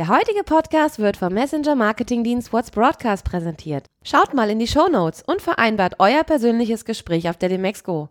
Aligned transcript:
Der 0.00 0.08
heutige 0.08 0.44
Podcast 0.44 0.98
wird 0.98 1.18
vom 1.18 1.34
Messenger-Marketing-Dienst 1.34 2.54
What's 2.54 2.70
Broadcast 2.70 3.22
präsentiert. 3.22 3.84
Schaut 4.02 4.32
mal 4.32 4.48
in 4.48 4.58
die 4.58 4.66
Show 4.66 4.88
Notes 4.88 5.22
und 5.26 5.42
vereinbart 5.42 5.96
euer 5.98 6.24
persönliches 6.24 6.86
Gespräch 6.86 7.28
auf 7.28 7.36
der 7.36 7.50
Demex 7.50 7.84
Go. 7.84 8.08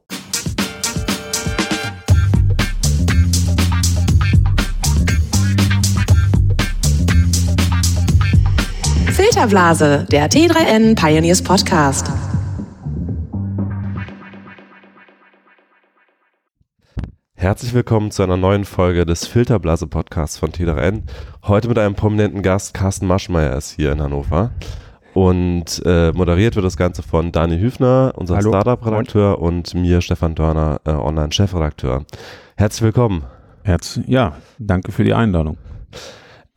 Filterblase, 9.12 10.06
der 10.12 10.30
T3N 10.30 10.94
Pioneers 10.94 11.42
Podcast. 11.42 12.12
Herzlich 17.40 17.74
willkommen 17.74 18.12
zu 18.12 18.22
einer 18.22 18.36
neuen 18.36 18.66
Folge 18.66 19.06
des 19.06 19.26
Filterblase 19.26 19.88
Podcasts 19.88 20.38
von 20.38 20.52
T3N. 20.52 21.04
Heute 21.44 21.70
mit 21.70 21.80
einem 21.80 21.96
prominenten 21.96 22.42
Gast, 22.42 22.74
Carsten 22.74 23.08
Maschmeyer 23.08 23.56
ist 23.56 23.72
hier 23.72 23.94
in 23.94 24.02
Hannover. 24.02 24.52
Und 25.14 25.82
äh, 25.86 26.12
moderiert 26.12 26.58
wird 26.58 26.66
das 26.66 26.76
Ganze 26.76 27.02
von 27.02 27.32
Dani 27.32 27.58
Hüfner, 27.58 28.12
unser 28.18 28.42
Startup-Redakteur, 28.42 29.40
und 29.40 29.74
mir, 29.74 30.02
Stefan 30.02 30.36
Dörner, 30.36 30.82
äh, 30.84 30.90
Online-Chefredakteur. 30.90 32.04
Herzlich 32.58 32.82
willkommen. 32.82 33.24
Herz, 33.64 34.02
ja, 34.06 34.36
danke 34.58 34.92
für 34.92 35.06
die 35.06 35.14
Einladung. 35.14 35.56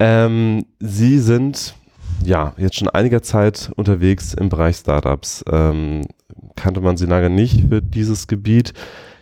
Ähm, 0.01 0.67
Sie 0.81 1.21
sind 1.21 1.77
ja 2.25 2.55
jetzt 2.57 2.75
schon 2.75 2.89
einiger 2.89 3.23
Zeit 3.23 3.71
unterwegs 3.77 4.35
im 4.35 4.49
Bereich 4.49 4.79
Startups. 4.79 5.45
Ähm, 5.49 6.09
kannte 6.57 6.81
man 6.81 6.97
Sie 6.97 7.07
lange 7.07 7.31
nicht 7.31 7.69
für 7.69 7.81
dieses 7.81 8.27
Gebiet. 8.27 8.75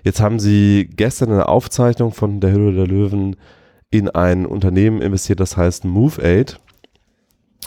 Jetzt 0.03 0.21
haben 0.21 0.39
Sie 0.39 0.89
gestern 0.97 1.31
eine 1.31 1.49
Aufzeichnung 1.49 2.13
von 2.13 2.41
der 2.41 2.53
Höhle 2.53 2.75
der 2.75 2.87
Löwen 2.87 3.37
in 3.91 4.09
ein 4.09 4.47
Unternehmen 4.47 5.03
investiert, 5.03 5.41
das 5.41 5.57
heißt 5.57 5.85
MoveAid, 5.85 6.61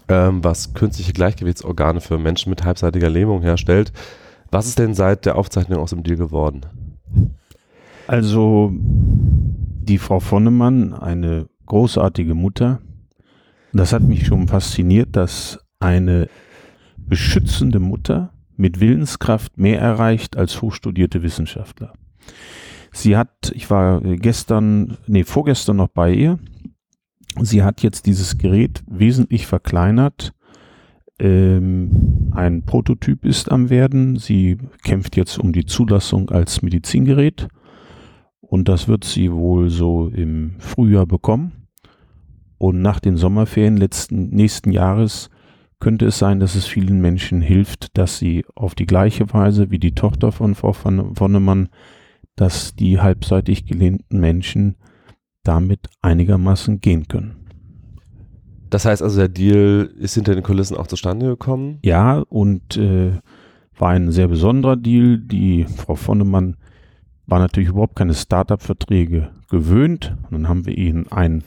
ähm, 0.08 0.44
was 0.44 0.73
künstliche 0.73 1.14
Gleichgewichtsorgane 1.14 2.02
für 2.02 2.18
Menschen 2.18 2.50
mit 2.50 2.64
halbseitiger 2.64 3.09
Lähmung 3.09 3.42
herstellt. 3.42 3.92
Was 4.52 4.67
ist 4.67 4.80
denn 4.80 4.94
seit 4.94 5.26
der 5.26 5.38
Aufzeichnung 5.38 5.80
aus 5.80 5.89
dem 5.89 6.04
Deal 6.04 6.17
geworden? 6.17 6.61
Also 8.08 8.72
die 8.73 9.98
Frau 9.98 10.20
Vonnemann, 10.20 10.94
eine 10.94 11.48
großartige 11.66 12.36
Mutter, 12.36 12.80
das 13.73 13.92
hat 13.92 14.04
mich 14.04 14.28
schon 14.28 14.48
fasziniert, 14.48 15.16
dass 15.16 15.59
eine 15.80 16.30
beschützende 16.98 17.80
Mutter 17.80 18.31
mit 18.56 18.80
Willenskraft 18.80 19.58
mehr 19.58 19.81
erreicht 19.81 20.38
als 20.38 20.61
hochstudierte 20.61 21.23
Wissenschaftler. 21.23 21.94
Sie 22.92 23.18
hat, 23.18 23.52
ich 23.56 23.70
war 23.70 24.02
gestern, 24.02 24.98
nee, 25.08 25.24
vorgestern 25.24 25.78
noch 25.78 25.88
bei 25.88 26.14
ihr. 26.14 26.40
Sie 27.42 27.64
hat 27.64 27.82
jetzt 27.82 28.06
dieses 28.06 28.38
Gerät 28.38 28.84
wesentlich 28.88 29.48
verkleinert. 29.48 30.34
Ähm, 31.20 32.32
ein 32.34 32.64
Prototyp 32.64 33.26
ist 33.26 33.52
am 33.52 33.70
werden. 33.70 34.18
Sie 34.18 34.58
kämpft 34.84 35.16
jetzt 35.16 35.40
um 35.40 35.52
die 35.52 35.66
Zulassung 35.66 36.30
als 36.30 36.62
Medizingerät. 36.62 37.48
Und 38.40 38.70
das 38.70 38.88
wird 38.88 39.04
sie 39.04 39.32
wohl 39.32 39.70
so 39.70 40.08
im 40.10 40.56
Frühjahr 40.60 41.08
bekommen. 41.08 41.68
Und 42.60 42.82
nach 42.82 43.00
den 43.00 43.18
Sommerferien 43.18 43.78
letzten, 43.78 44.30
nächsten 44.30 44.72
Jahres 44.72 45.32
könnte 45.80 46.06
es 46.06 46.20
sein, 46.20 46.40
dass 46.40 46.56
es 46.56 46.66
vielen 46.66 47.02
Menschen 47.02 47.42
hilft, 47.42 47.98
dass 47.98 48.18
sie 48.18 48.46
auf 48.56 48.76
die 48.76 48.86
gleiche 48.86 49.34
Weise 49.34 49.70
wie 49.72 49.80
die 49.80 49.96
Tochter 49.96 50.32
von 50.32 50.56
Frau 50.56 50.72
Vonnemann, 50.72 51.70
dass 52.36 52.76
die 52.76 53.00
halbseitig 53.00 53.66
gelähmten 53.66 54.20
Menschen 54.20 54.76
damit 55.44 55.89
einigermaßen 56.02 56.80
gehen 56.80 57.08
können. 57.08 57.36
Das 58.70 58.86
heißt 58.86 59.03
also, 59.03 59.20
der 59.20 59.30
Deal 59.30 59.92
ist 60.00 60.16
hinter 60.16 60.34
den 60.34 60.44
Kulissen 60.44 60.78
auch 60.78 60.88
zustande 60.88 61.28
gekommen? 61.28 61.78
Ja, 61.84 62.23
und 62.30 62.76
äh, 62.78 63.11
war 63.78 63.89
ein 63.89 64.11
sehr 64.11 64.28
besonderer 64.28 64.78
Deal. 64.78 65.20
Die 65.20 65.66
Frau 65.66 65.95
Vonnemann 65.95 66.58
war 67.27 67.39
natürlich 67.39 67.70
überhaupt 67.70 67.95
keine 67.95 68.16
Start-up-Verträge 68.16 69.30
gewöhnt. 69.50 70.15
Und 70.23 70.32
dann 70.32 70.50
haben 70.50 70.65
wir 70.65 70.76
ihnen 70.76 71.11
einen 71.11 71.44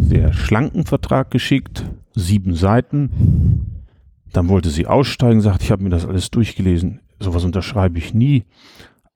sehr 0.00 0.32
schlanken 0.32 0.86
Vertrag 0.86 1.30
geschickt, 1.30 1.84
sieben 2.14 2.54
Seiten. 2.54 3.66
Dann 4.32 4.48
wollte 4.48 4.70
sie 4.70 4.86
aussteigen, 4.86 5.40
sagt, 5.40 5.62
ich 5.62 5.70
habe 5.70 5.82
mir 5.82 5.90
das 5.90 6.06
alles 6.06 6.30
durchgelesen. 6.30 7.00
Sowas 7.18 7.44
unterschreibe 7.44 7.98
ich 7.98 8.14
nie. 8.14 8.44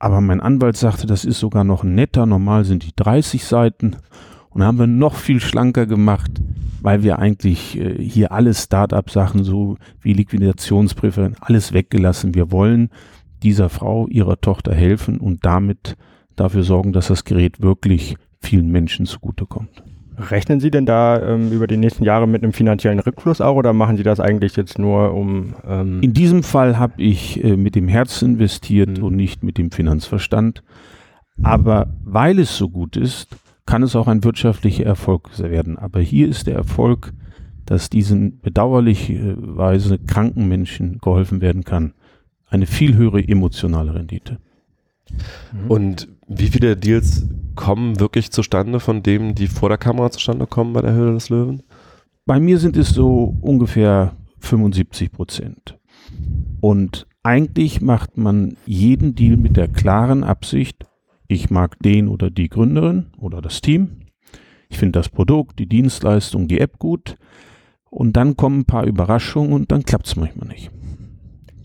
Aber 0.05 0.21
mein 0.21 0.43
Anwalt 0.43 0.77
sagte, 0.77 1.07
das 1.07 1.25
ist 1.25 1.41
sogar 1.41 1.65
noch 1.65 1.83
netter. 1.83 2.27
Normal 2.27 2.67
sind 2.67 2.85
die 2.85 2.95
30 2.95 3.43
Seiten. 3.43 3.97
Und 4.51 4.63
haben 4.63 4.79
wir 4.79 4.87
noch 4.87 5.15
viel 5.15 5.41
schlanker 5.41 5.87
gemacht, 5.87 6.31
weil 6.83 7.03
wir 7.03 7.19
eigentlich 7.19 7.79
äh, 7.81 8.03
hier 8.03 8.31
alle 8.31 8.53
Start-up-Sachen 8.53 9.45
so 9.45 9.79
wie 10.03 10.13
Liquidationsbriefe, 10.13 11.33
alles 11.41 11.73
weggelassen. 11.73 12.35
Wir 12.35 12.53
wollen 12.53 12.91
dieser 13.43 13.71
Frau, 13.71 14.07
ihrer 14.09 14.39
Tochter 14.43 14.75
helfen 14.75 15.17
und 15.17 15.47
damit 15.47 15.97
dafür 16.37 16.65
sorgen, 16.65 16.93
dass 16.93 17.07
das 17.07 17.25
Gerät 17.25 17.63
wirklich 17.63 18.17
vielen 18.43 18.71
Menschen 18.71 19.07
zugutekommt. 19.07 19.83
Rechnen 20.17 20.61
Sie 20.61 20.71
denn 20.71 20.87
da 20.87 21.21
ähm, 21.21 21.51
über 21.51 21.67
die 21.67 21.77
nächsten 21.77 22.05
Jahre 22.05 22.29
mit 22.29 22.43
einem 22.43 22.53
finanziellen 22.53 23.01
Rückfluss 23.01 23.41
auch 23.41 23.57
oder 23.57 23.73
machen 23.73 23.97
Sie 23.97 24.03
das 24.03 24.21
eigentlich 24.21 24.57
jetzt 24.57 24.79
nur 24.79 25.13
um... 25.13 25.55
Ähm 25.67 26.01
In 26.03 26.13
diesem 26.13 26.43
Fall 26.43 26.79
habe 26.79 27.03
ich 27.03 27.43
äh, 27.43 27.57
mit 27.57 27.75
dem 27.75 27.89
Herz 27.89 28.23
investiert 28.23 28.99
mhm. 28.99 29.05
und 29.05 29.17
nicht 29.17 29.43
mit 29.43 29.59
dem 29.59 29.71
Finanzverstand. 29.71 30.63
Aber 31.43 31.89
weil 32.05 32.39
es 32.39 32.57
so 32.57 32.69
gut 32.69 32.97
ist, 32.97 33.37
kann 33.67 33.83
es 33.83 33.97
auch 33.97 34.07
ein 34.07 34.23
wirtschaftlicher 34.25 34.85
Erfolg 34.85 35.31
werden. 35.39 35.79
Aber 35.79 36.01
hier 36.01 36.29
ist 36.29 36.47
der 36.47 36.55
Erfolg, 36.55 37.13
dass 37.67 37.91
diesen 37.91 38.41
bedauerlicherweise 38.41 39.99
kranken 39.99 40.49
Menschen 40.49 40.99
geholfen 40.99 41.41
werden 41.41 41.65
kann, 41.65 41.95
eine 42.49 42.67
viel 42.67 42.95
höhere 42.95 43.27
emotionale 43.27 43.95
Rendite. 43.95 44.39
Mhm. 45.53 45.71
Und 45.71 46.09
wie 46.27 46.49
viele 46.49 46.77
Deals 46.77 47.27
kommen 47.55 48.01
wirklich 48.01 48.31
zustande 48.31 48.81
von 48.81 49.03
denen, 49.03 49.35
die 49.35 49.47
vor 49.47 49.69
der 49.69 49.79
Kamera 49.79 50.11
zustande 50.11 50.47
kommen 50.47 50.73
bei 50.73 50.83
der 50.83 50.93
Höhle 50.93 51.15
des 51.15 51.29
Löwen? 51.29 51.63
Bei 52.27 52.41
mir 52.41 52.59
sind 52.59 52.77
es 52.77 52.91
so 52.91 53.37
ungefähr 53.41 54.17
75 54.41 55.13
Prozent. 55.13 55.79
Und 56.61 57.07
eigentlich 57.23 57.81
macht 57.81 58.17
man 58.17 58.57
jeden 58.67 59.15
Deal 59.15 59.37
mit 59.37 59.57
der 59.57 59.69
klaren 59.69 60.25
Absicht, 60.25 60.87
ich 61.27 61.51
mag 61.51 61.79
den 61.81 62.09
oder 62.09 62.31
die 62.31 62.49
Gründerin 62.49 63.07
oder 63.19 63.41
das 63.41 63.61
Team. 63.61 64.01
Ich 64.69 64.79
finde 64.79 64.99
das 64.99 65.09
Produkt, 65.09 65.59
die 65.59 65.69
Dienstleistung, 65.69 66.49
die 66.49 66.61
App 66.61 66.79
gut. 66.79 67.17
Und 67.91 68.17
dann 68.17 68.37
kommen 68.37 68.61
ein 68.61 68.65
paar 68.65 68.85
Überraschungen 68.85 69.53
und 69.53 69.73
dann 69.73 69.85
klappt 69.85 70.07
es 70.07 70.17
manchmal 70.17 70.49
nicht. 70.49 70.71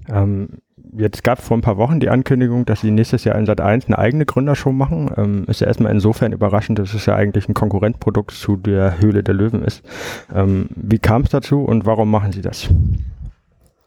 Ähm, 0.08 0.60
jetzt 0.98 1.24
gab 1.24 1.40
es 1.40 1.46
vor 1.46 1.58
ein 1.58 1.62
paar 1.62 1.78
Wochen 1.78 2.00
die 2.00 2.10
Ankündigung, 2.10 2.66
dass 2.66 2.82
sie 2.82 2.92
nächstes 2.92 3.24
Jahr 3.24 3.36
in 3.36 3.46
Sat 3.46 3.62
1 3.62 3.86
eine 3.86 3.98
eigene 3.98 4.26
Gründershow 4.26 4.72
machen. 4.72 5.12
Ähm, 5.18 5.46
ist 5.48 5.62
ja 5.62 5.68
erstmal 5.68 5.92
insofern 5.92 6.32
überraschend, 6.32 6.80
dass 6.80 6.94
es 6.94 7.06
ja 7.06 7.16
eigentlich 7.16 7.48
ein 7.48 7.54
Konkurrentprodukt 7.54 8.32
zu 8.32 8.56
der 8.56 9.00
Höhle 9.00 9.24
der 9.24 9.36
Löwen 9.36 9.64
ist. 9.64 9.84
Ähm, 10.34 10.70
wie 10.76 11.00
kam 11.00 11.24
es 11.24 11.30
dazu 11.30 11.62
und 11.62 11.86
warum 11.86 12.10
machen 12.10 12.32
sie 12.32 12.42
das? 12.42 12.70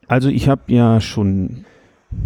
Also 0.08 0.28
ich 0.28 0.48
habe 0.48 0.62
ja 0.66 1.00
schon 1.00 1.64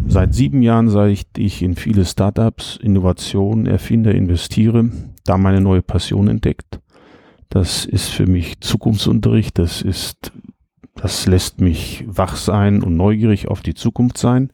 seit 0.08 0.34
sieben 0.34 0.62
Jahren, 0.62 0.88
seit 0.88 1.26
ich 1.36 1.62
in 1.62 1.76
viele 1.76 2.04
Startups, 2.04 2.78
Innovationen, 2.82 3.66
Erfinder 3.66 4.14
investiere, 4.14 4.90
da 5.24 5.38
meine 5.38 5.60
neue 5.60 5.82
Passion 5.82 6.28
entdeckt. 6.28 6.80
Das 7.48 7.84
ist 7.84 8.08
für 8.08 8.26
mich 8.26 8.60
Zukunftsunterricht, 8.60 9.58
das 9.58 9.82
ist 9.82 10.32
das 10.96 11.26
lässt 11.26 11.60
mich 11.60 12.04
wach 12.06 12.36
sein 12.36 12.82
und 12.82 12.96
neugierig 12.96 13.48
auf 13.48 13.60
die 13.60 13.74
Zukunft 13.74 14.18
sein. 14.18 14.50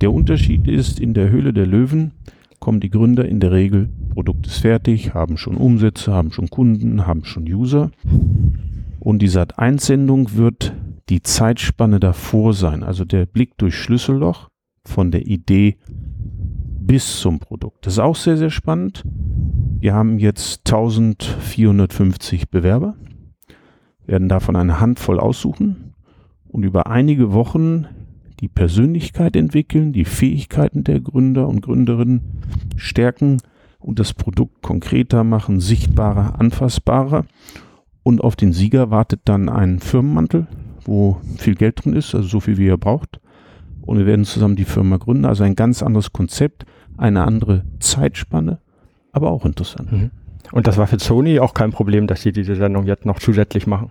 Der 0.00 0.12
Unterschied 0.12 0.68
ist, 0.68 1.00
in 1.00 1.14
der 1.14 1.30
Höhle 1.30 1.52
der 1.52 1.66
Löwen 1.66 2.12
kommen 2.60 2.80
die 2.80 2.90
Gründer 2.90 3.26
in 3.26 3.40
der 3.40 3.52
Regel, 3.52 3.90
Produkt 4.10 4.46
ist 4.46 4.58
fertig, 4.58 5.12
haben 5.14 5.36
schon 5.36 5.56
Umsätze, 5.56 6.12
haben 6.12 6.32
schon 6.32 6.48
Kunden, 6.48 7.06
haben 7.06 7.24
schon 7.24 7.44
User. 7.44 7.90
Und 9.00 9.20
die 9.20 9.28
Sat1-Sendung 9.28 10.36
wird 10.36 10.72
die 11.08 11.22
Zeitspanne 11.22 12.00
davor 12.00 12.54
sein, 12.54 12.82
also 12.82 13.04
der 13.04 13.26
Blick 13.26 13.58
durch 13.58 13.74
Schlüsselloch 13.74 14.48
von 14.84 15.10
der 15.10 15.26
Idee 15.26 15.76
bis 16.80 17.20
zum 17.20 17.38
Produkt. 17.38 17.86
Das 17.86 17.94
ist 17.94 17.98
auch 17.98 18.16
sehr, 18.16 18.36
sehr 18.36 18.50
spannend. 18.50 19.02
Wir 19.80 19.94
haben 19.94 20.18
jetzt 20.18 20.60
1450 20.66 22.50
Bewerber 22.50 22.94
werden 24.06 24.28
davon 24.28 24.56
eine 24.56 24.80
Handvoll 24.80 25.18
aussuchen 25.18 25.94
und 26.48 26.62
über 26.62 26.86
einige 26.86 27.32
Wochen 27.32 27.86
die 28.40 28.48
Persönlichkeit 28.48 29.36
entwickeln, 29.36 29.92
die 29.92 30.04
Fähigkeiten 30.04 30.84
der 30.84 31.00
Gründer 31.00 31.48
und 31.48 31.62
Gründerinnen 31.62 32.20
stärken 32.76 33.38
und 33.78 33.98
das 33.98 34.12
Produkt 34.12 34.62
konkreter 34.62 35.24
machen, 35.24 35.60
sichtbarer, 35.60 36.40
anfassbarer. 36.40 37.24
Und 38.02 38.22
auf 38.22 38.36
den 38.36 38.52
Sieger 38.52 38.90
wartet 38.90 39.20
dann 39.24 39.48
ein 39.48 39.78
Firmenmantel, 39.78 40.46
wo 40.84 41.18
viel 41.36 41.54
Geld 41.54 41.84
drin 41.84 41.94
ist, 41.94 42.14
also 42.14 42.28
so 42.28 42.40
viel 42.40 42.58
wie 42.58 42.68
er 42.68 42.76
braucht. 42.76 43.20
Und 43.82 43.98
wir 43.98 44.06
werden 44.06 44.24
zusammen 44.24 44.56
die 44.56 44.64
Firma 44.64 44.96
gründen. 44.96 45.24
Also 45.24 45.44
ein 45.44 45.56
ganz 45.56 45.82
anderes 45.82 46.12
Konzept, 46.12 46.66
eine 46.96 47.24
andere 47.24 47.64
Zeitspanne, 47.80 48.58
aber 49.12 49.30
auch 49.30 49.44
interessant. 49.44 49.92
Mhm. 49.92 50.10
Und 50.54 50.68
das 50.68 50.78
war 50.78 50.86
für 50.86 51.00
Sony 51.00 51.40
auch 51.40 51.52
kein 51.52 51.72
Problem, 51.72 52.06
dass 52.06 52.22
sie 52.22 52.30
diese 52.30 52.54
Sendung 52.54 52.86
jetzt 52.86 53.06
noch 53.06 53.18
zusätzlich 53.18 53.66
machen. 53.66 53.90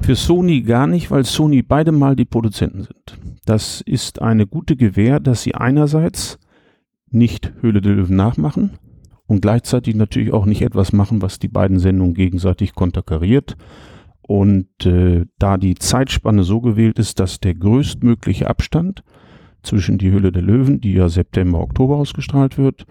Für 0.00 0.14
Sony 0.14 0.62
gar 0.62 0.86
nicht, 0.86 1.10
weil 1.10 1.26
Sony 1.26 1.60
beide 1.60 1.92
mal 1.92 2.16
die 2.16 2.24
Produzenten 2.24 2.84
sind. 2.84 3.18
Das 3.44 3.82
ist 3.82 4.22
eine 4.22 4.46
gute 4.46 4.76
Gewähr, 4.76 5.20
dass 5.20 5.42
sie 5.42 5.54
einerseits 5.54 6.38
nicht 7.10 7.52
Höhle 7.60 7.82
der 7.82 7.92
Löwen 7.92 8.16
nachmachen 8.16 8.78
und 9.26 9.42
gleichzeitig 9.42 9.94
natürlich 9.96 10.32
auch 10.32 10.46
nicht 10.46 10.62
etwas 10.62 10.94
machen, 10.94 11.20
was 11.20 11.38
die 11.38 11.48
beiden 11.48 11.78
Sendungen 11.78 12.14
gegenseitig 12.14 12.74
konterkariert. 12.74 13.58
Und 14.22 14.86
äh, 14.86 15.26
da 15.38 15.58
die 15.58 15.74
Zeitspanne 15.74 16.42
so 16.42 16.62
gewählt 16.62 16.98
ist, 16.98 17.20
dass 17.20 17.38
der 17.38 17.54
größtmögliche 17.54 18.48
Abstand 18.48 19.04
zwischen 19.62 19.98
die 19.98 20.10
Höhle 20.10 20.32
der 20.32 20.42
Löwen, 20.42 20.80
die 20.80 20.94
ja 20.94 21.10
September, 21.10 21.60
Oktober 21.60 21.96
ausgestrahlt 21.96 22.56
wird, 22.56 22.86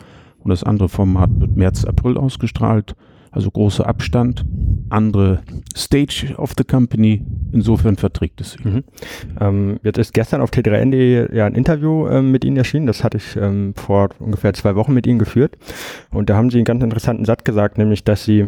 und 0.46 0.52
das 0.52 0.64
andere 0.64 0.90
Format 0.90 1.32
wird 1.40 1.58
März, 1.58 1.86
April 1.86 2.18
ausgestrahlt, 2.18 2.96
also 3.36 3.52
großer 3.52 3.86
Abstand, 3.86 4.46
andere 4.90 5.42
Stage 5.76 6.34
of 6.38 6.54
the 6.58 6.64
Company. 6.64 7.22
Insofern 7.52 7.98
verträgt 7.98 8.42
es 8.42 8.52
sich. 8.54 8.66
Mhm. 8.66 8.84
Ähm, 9.40 9.80
jetzt 9.84 9.98
ist 9.98 10.14
gestern 10.14 10.42
auf 10.42 10.52
t3n.de 10.52 11.36
ja 11.36 11.46
ein 11.46 11.54
Interview 11.54 12.08
ähm, 12.08 12.32
mit 12.32 12.46
Ihnen 12.46 12.58
erschienen. 12.58 12.86
Das 12.86 13.04
hatte 13.04 13.18
ich 13.18 13.36
ähm, 13.36 13.74
vor 13.76 14.10
ungefähr 14.20 14.54
zwei 14.54 14.76
Wochen 14.76 14.94
mit 14.94 15.06
Ihnen 15.06 15.20
geführt. 15.20 15.58
Und 16.12 16.30
da 16.30 16.38
haben 16.38 16.50
Sie 16.50 16.58
einen 16.58 16.66
ganz 16.66 16.82
interessanten 16.84 17.26
Satz 17.26 17.44
gesagt, 17.44 17.78
nämlich, 17.78 18.04
dass 18.04 18.24
Sie 18.24 18.46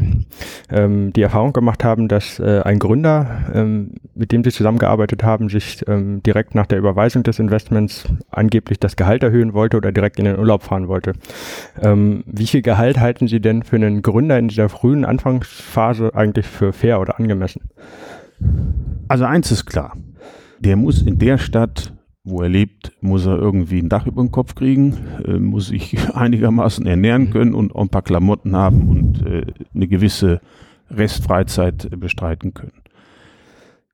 ähm, 0.70 1.12
die 1.14 1.22
Erfahrung 1.22 1.54
gemacht 1.54 1.84
haben, 1.84 2.08
dass 2.08 2.40
äh, 2.40 2.62
ein 2.64 2.80
Gründer, 2.80 3.46
ähm, 3.54 3.96
mit 4.16 4.32
dem 4.32 4.44
Sie 4.44 4.52
zusammengearbeitet 4.52 5.24
haben, 5.24 5.50
sich 5.50 5.84
ähm, 5.88 6.24
direkt 6.24 6.56
nach 6.56 6.66
der 6.66 6.80
Überweisung 6.80 7.24
des 7.24 7.40
Investments 7.40 8.06
angeblich 8.30 8.80
das 8.80 8.96
Gehalt 8.96 9.24
erhöhen 9.24 9.54
wollte 9.54 9.78
oder 9.78 9.92
direkt 9.92 10.20
in 10.20 10.26
den 10.26 10.40
Urlaub 10.40 10.64
fahren 10.64 10.88
wollte. 10.88 11.14
wie 11.82 12.48
viel 12.48 12.62
Gehalt 12.62 13.00
halten 13.00 13.28
Sie 13.28 13.40
denn 13.40 13.64
für 13.64 13.76
einen 13.76 14.02
Gründer 14.02 14.38
in 14.38 14.48
dieser 14.48 14.70
frühen 14.78 15.06
Anfangsphase 15.06 16.14
eigentlich 16.14 16.46
für 16.46 16.72
fair 16.72 17.02
oder 17.02 17.20
angemessen? 17.20 17.62
Also 19.08 19.26
eins 19.26 19.52
ist 19.52 19.66
klar, 19.66 19.98
der 20.60 20.76
muss 20.76 21.02
in 21.02 21.18
der 21.18 21.40
Stadt, 21.40 21.94
wo 22.24 22.44
er 22.44 22.50
lebt, 22.50 22.92
muss 23.02 23.26
er 23.26 23.38
irgendwie 23.38 23.80
ein 23.80 23.90
Dach 23.90 24.06
über 24.06 24.22
den 24.22 24.32
Kopf 24.32 24.54
kriegen, 24.54 24.98
äh, 25.26 25.40
muss 25.40 25.68
sich 25.68 25.98
einigermaßen 26.16 26.86
ernähren 26.86 27.24
mhm. 27.24 27.32
können 27.32 27.54
und 27.54 27.74
auch 27.74 27.82
ein 27.82 27.90
paar 27.90 28.04
Klamotten 28.04 28.56
haben 28.56 28.90
und 28.90 29.26
äh, 29.26 29.46
eine 29.74 29.88
gewisse 29.88 30.42
Restfreizeit 30.92 31.90
bestreiten 32.00 32.54
können. 32.54 32.84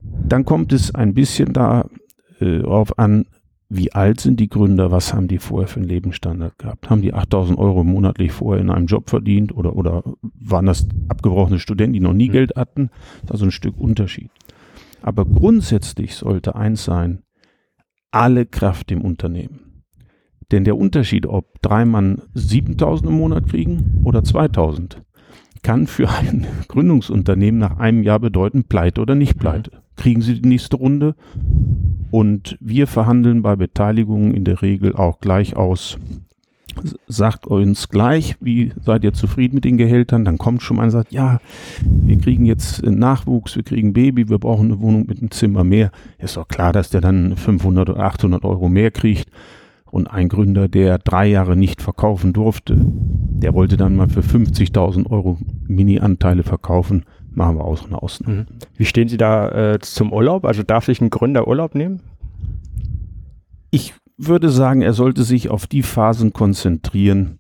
Dann 0.02 0.44
kommt 0.44 0.74
es 0.74 0.94
ein 0.94 1.14
bisschen 1.14 1.54
darauf 1.54 2.90
äh, 2.90 3.02
an, 3.02 3.26
wie 3.70 3.92
alt 3.92 4.20
sind 4.20 4.40
die 4.40 4.50
Gründer, 4.50 4.92
was 4.92 5.14
haben 5.14 5.28
die 5.28 5.40
vorher 5.40 5.68
für 5.68 5.80
einen 5.80 5.90
Lebensstandard 5.90 6.58
gehabt? 6.58 6.90
Haben 6.90 7.02
die 7.02 7.14
8000 7.14 7.58
Euro 7.58 7.84
monatlich 7.84 8.32
vorher 8.32 8.62
in 8.62 8.70
einem 8.70 8.86
Job 8.86 9.10
verdient 9.10 9.56
oder, 9.56 9.76
oder 9.76 10.04
waren 10.22 10.66
das 10.66 10.88
abgebrochene 11.10 11.60
Studenten, 11.60 11.94
die 11.94 12.00
noch 12.00 12.14
nie 12.14 12.30
mhm. 12.30 12.34
Geld 12.34 12.56
hatten? 12.56 12.90
Das 13.22 13.24
ist 13.24 13.32
also 13.32 13.46
ein 13.46 13.52
Stück 13.52 13.78
Unterschied. 13.78 14.30
Aber 15.02 15.26
grundsätzlich 15.26 16.16
sollte 16.16 16.56
eins 16.56 16.84
sein, 16.84 17.24
alle 18.12 18.46
Kraft 18.46 18.92
im 18.92 19.02
Unternehmen. 19.02 19.84
Denn 20.52 20.66
der 20.66 20.78
Unterschied, 20.78 21.26
ob 21.26 21.62
drei 21.62 21.84
Mann 21.84 22.22
7000 22.36 23.10
im 23.10 23.18
Monat 23.18 23.48
kriegen 23.48 24.02
oder 24.04 24.24
2000, 24.24 25.02
kann 25.64 25.88
für 25.88 26.10
ein 26.10 26.46
Gründungsunternehmen 26.68 27.60
nach 27.60 27.78
einem 27.80 28.04
Jahr 28.04 28.20
bedeuten, 28.20 28.66
pleite 28.66 29.02
oder 29.02 29.16
nicht 29.16 29.40
pleite. 29.40 29.72
Mhm. 29.72 29.83
Kriegen 29.96 30.22
Sie 30.22 30.42
die 30.42 30.50
nächste 30.50 30.78
Runde? 30.78 31.16
Und 32.12 32.58
wir 32.60 32.88
verhandeln 32.88 33.42
bei 33.42 33.56
Beteiligungen 33.56 34.34
in 34.34 34.44
der 34.44 34.62
Regel 34.62 34.96
auch 34.96 35.20
gleich 35.20 35.56
aus. 35.56 35.98
Sagt 37.08 37.46
uns 37.46 37.90
gleich, 37.90 38.36
wie 38.40 38.72
seid 38.84 39.04
ihr 39.04 39.14
zufrieden 39.14 39.56
mit 39.56 39.66
den 39.66 39.78
Gehältern? 39.78 40.26
Dann 40.26 40.38
kommt 40.38 40.64
schon 40.64 40.78
mal 40.78 40.84
und 40.84 40.92
sagt, 40.92 41.12
ja, 41.12 41.40
wir 41.84 42.18
kriegen 42.18 42.46
jetzt 42.46 42.84
Nachwuchs, 42.84 43.56
wir 43.56 43.64
kriegen 43.64 43.94
Baby, 43.94 44.30
wir 44.30 44.40
brauchen 44.40 44.72
eine 44.72 44.80
Wohnung 44.80 45.06
mit 45.08 45.20
einem 45.20 45.32
Zimmer 45.32 45.64
mehr. 45.64 45.92
Ist 46.18 46.38
doch 46.38 46.48
klar, 46.48 46.74
dass 46.74 46.90
der 46.90 47.02
dann 47.02 47.36
500 47.36 47.90
oder 47.90 48.04
800 48.04 48.44
Euro 48.44 48.70
mehr 48.70 48.92
kriegt. 48.92 49.30
Und 49.86 50.08
ein 50.08 50.30
Gründer, 50.30 50.68
der 50.68 50.98
drei 50.98 51.28
Jahre 51.28 51.56
nicht 51.56 51.82
verkaufen 51.82 52.34
durfte, 52.34 52.76
der 52.78 53.54
wollte 53.54 53.78
dann 53.78 53.96
mal 53.96 54.10
für 54.10 54.22
50.000 54.22 55.10
Euro 55.12 55.38
Mini-Anteile 55.68 56.42
verkaufen 56.42 57.06
machen 57.36 57.58
wir 57.58 57.66
aus 57.66 57.84
und 57.84 57.94
Ausnahme. 57.94 58.36
Mhm. 58.36 58.46
Wie 58.78 58.86
stehen 58.86 59.08
Sie 59.08 59.18
da 59.18 59.74
äh, 59.74 59.80
zum 59.80 60.14
Urlaub? 60.14 60.46
Also 60.46 60.64
darf 60.64 60.86
sich 60.86 61.02
ein 61.02 61.10
Gründer 61.10 61.48
Urlaub 61.48 61.76
nehmen? 61.76 62.02
Ich 63.72 63.94
würde 64.18 64.50
sagen, 64.50 64.82
er 64.82 64.94
sollte 64.94 65.24
sich 65.24 65.50
auf 65.50 65.68
die 65.68 65.84
Phasen 65.84 66.34
konzentrieren, 66.34 67.40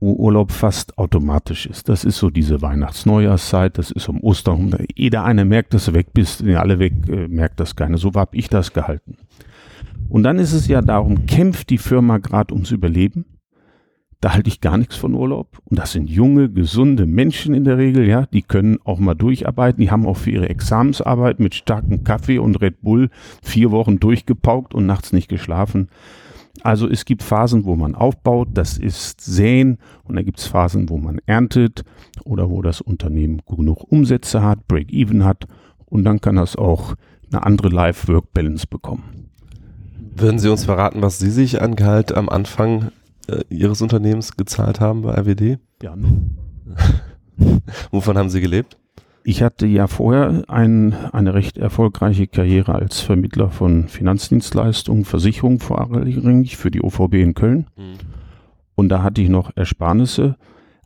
wo 0.00 0.12
Urlaub 0.12 0.52
fast 0.52 0.98
automatisch 0.98 1.66
ist. 1.66 1.88
Das 1.88 2.04
ist 2.04 2.18
so 2.18 2.30
diese 2.30 2.62
Weihnachts-Neujahrszeit, 2.62 3.78
das 3.78 3.90
ist 3.90 4.08
um 4.08 4.20
Ostern. 4.22 4.76
Jeder 4.94 5.24
eine 5.24 5.44
merkt, 5.44 5.74
dass 5.74 5.86
du 5.86 5.94
weg 5.94 6.12
bist, 6.12 6.42
ja, 6.42 6.60
alle 6.60 6.78
weg, 6.78 6.92
äh, 7.08 7.28
merkt 7.28 7.60
das 7.60 7.74
keiner. 7.74 7.98
So 7.98 8.12
habe 8.14 8.36
ich 8.36 8.48
das 8.48 8.72
gehalten. 8.72 9.16
Und 10.08 10.22
dann 10.22 10.38
ist 10.38 10.52
es 10.52 10.68
ja 10.68 10.80
darum, 10.80 11.26
kämpft 11.26 11.70
die 11.70 11.78
Firma 11.78 12.18
gerade 12.18 12.54
ums 12.54 12.70
Überleben? 12.70 13.24
Da 14.20 14.34
halte 14.34 14.48
ich 14.48 14.60
gar 14.60 14.76
nichts 14.76 14.96
von 14.96 15.14
Urlaub. 15.14 15.58
Und 15.64 15.78
das 15.78 15.92
sind 15.92 16.10
junge, 16.10 16.50
gesunde 16.50 17.06
Menschen 17.06 17.54
in 17.54 17.64
der 17.64 17.78
Regel, 17.78 18.06
ja. 18.08 18.26
Die 18.26 18.42
können 18.42 18.78
auch 18.84 18.98
mal 18.98 19.14
durcharbeiten. 19.14 19.80
Die 19.80 19.90
haben 19.90 20.06
auch 20.06 20.16
für 20.16 20.30
ihre 20.30 20.48
Examensarbeit 20.48 21.38
mit 21.38 21.54
starkem 21.54 22.02
Kaffee 22.02 22.38
und 22.38 22.60
Red 22.60 22.82
Bull 22.82 23.10
vier 23.42 23.70
Wochen 23.70 24.00
durchgepaukt 24.00 24.74
und 24.74 24.86
nachts 24.86 25.12
nicht 25.12 25.28
geschlafen. 25.28 25.88
Also 26.62 26.88
es 26.88 27.04
gibt 27.04 27.22
Phasen, 27.22 27.64
wo 27.64 27.76
man 27.76 27.94
aufbaut, 27.94 28.48
das 28.54 28.76
ist 28.76 29.20
Säen. 29.20 29.78
Und 30.02 30.16
da 30.16 30.22
gibt 30.22 30.40
es 30.40 30.46
Phasen, 30.46 30.88
wo 30.88 30.98
man 30.98 31.20
erntet 31.26 31.84
oder 32.24 32.50
wo 32.50 32.60
das 32.60 32.80
Unternehmen 32.80 33.42
genug 33.46 33.84
Umsätze 33.90 34.42
hat, 34.42 34.66
Break-Even 34.66 35.24
hat. 35.24 35.46
Und 35.86 36.02
dann 36.04 36.20
kann 36.20 36.36
das 36.36 36.56
auch 36.56 36.94
eine 37.30 37.44
andere 37.44 37.68
Life-Work-Balance 37.68 38.66
bekommen. 38.66 39.30
Würden 40.16 40.40
Sie 40.40 40.48
uns 40.48 40.64
verraten, 40.64 41.02
was 41.02 41.20
Sie 41.20 41.30
sich 41.30 41.62
an 41.62 41.76
Gehalt 41.76 42.12
am 42.12 42.28
Anfang 42.28 42.90
äh, 43.28 43.42
Ihres 43.48 43.82
Unternehmens 43.82 44.36
gezahlt 44.36 44.80
haben 44.80 45.02
bei 45.02 45.14
RWD? 45.14 45.58
Ja. 45.82 45.94
Wovon 47.90 48.18
haben 48.18 48.30
Sie 48.30 48.40
gelebt? 48.40 48.76
Ich 49.24 49.42
hatte 49.42 49.66
ja 49.66 49.86
vorher 49.86 50.44
ein, 50.48 50.94
eine 51.12 51.34
recht 51.34 51.58
erfolgreiche 51.58 52.26
Karriere 52.26 52.74
als 52.74 53.00
Vermittler 53.00 53.50
von 53.50 53.88
Finanzdienstleistungen, 53.88 55.04
Versicherungen 55.04 55.60
vorrangig 55.60 56.56
für 56.56 56.70
die 56.70 56.82
OVB 56.82 57.14
in 57.14 57.34
Köln. 57.34 57.66
Mhm. 57.76 57.98
Und 58.74 58.88
da 58.88 59.02
hatte 59.02 59.20
ich 59.20 59.28
noch 59.28 59.50
Ersparnisse. 59.54 60.36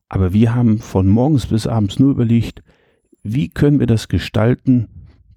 Aber 0.08 0.32
wir 0.32 0.54
haben 0.54 0.78
von 0.78 1.08
morgens 1.08 1.46
bis 1.46 1.66
abends 1.66 1.98
nur 1.98 2.10
überlegt, 2.10 2.62
wie 3.22 3.48
können 3.48 3.78
wir 3.78 3.86
das 3.86 4.08
gestalten, 4.08 4.88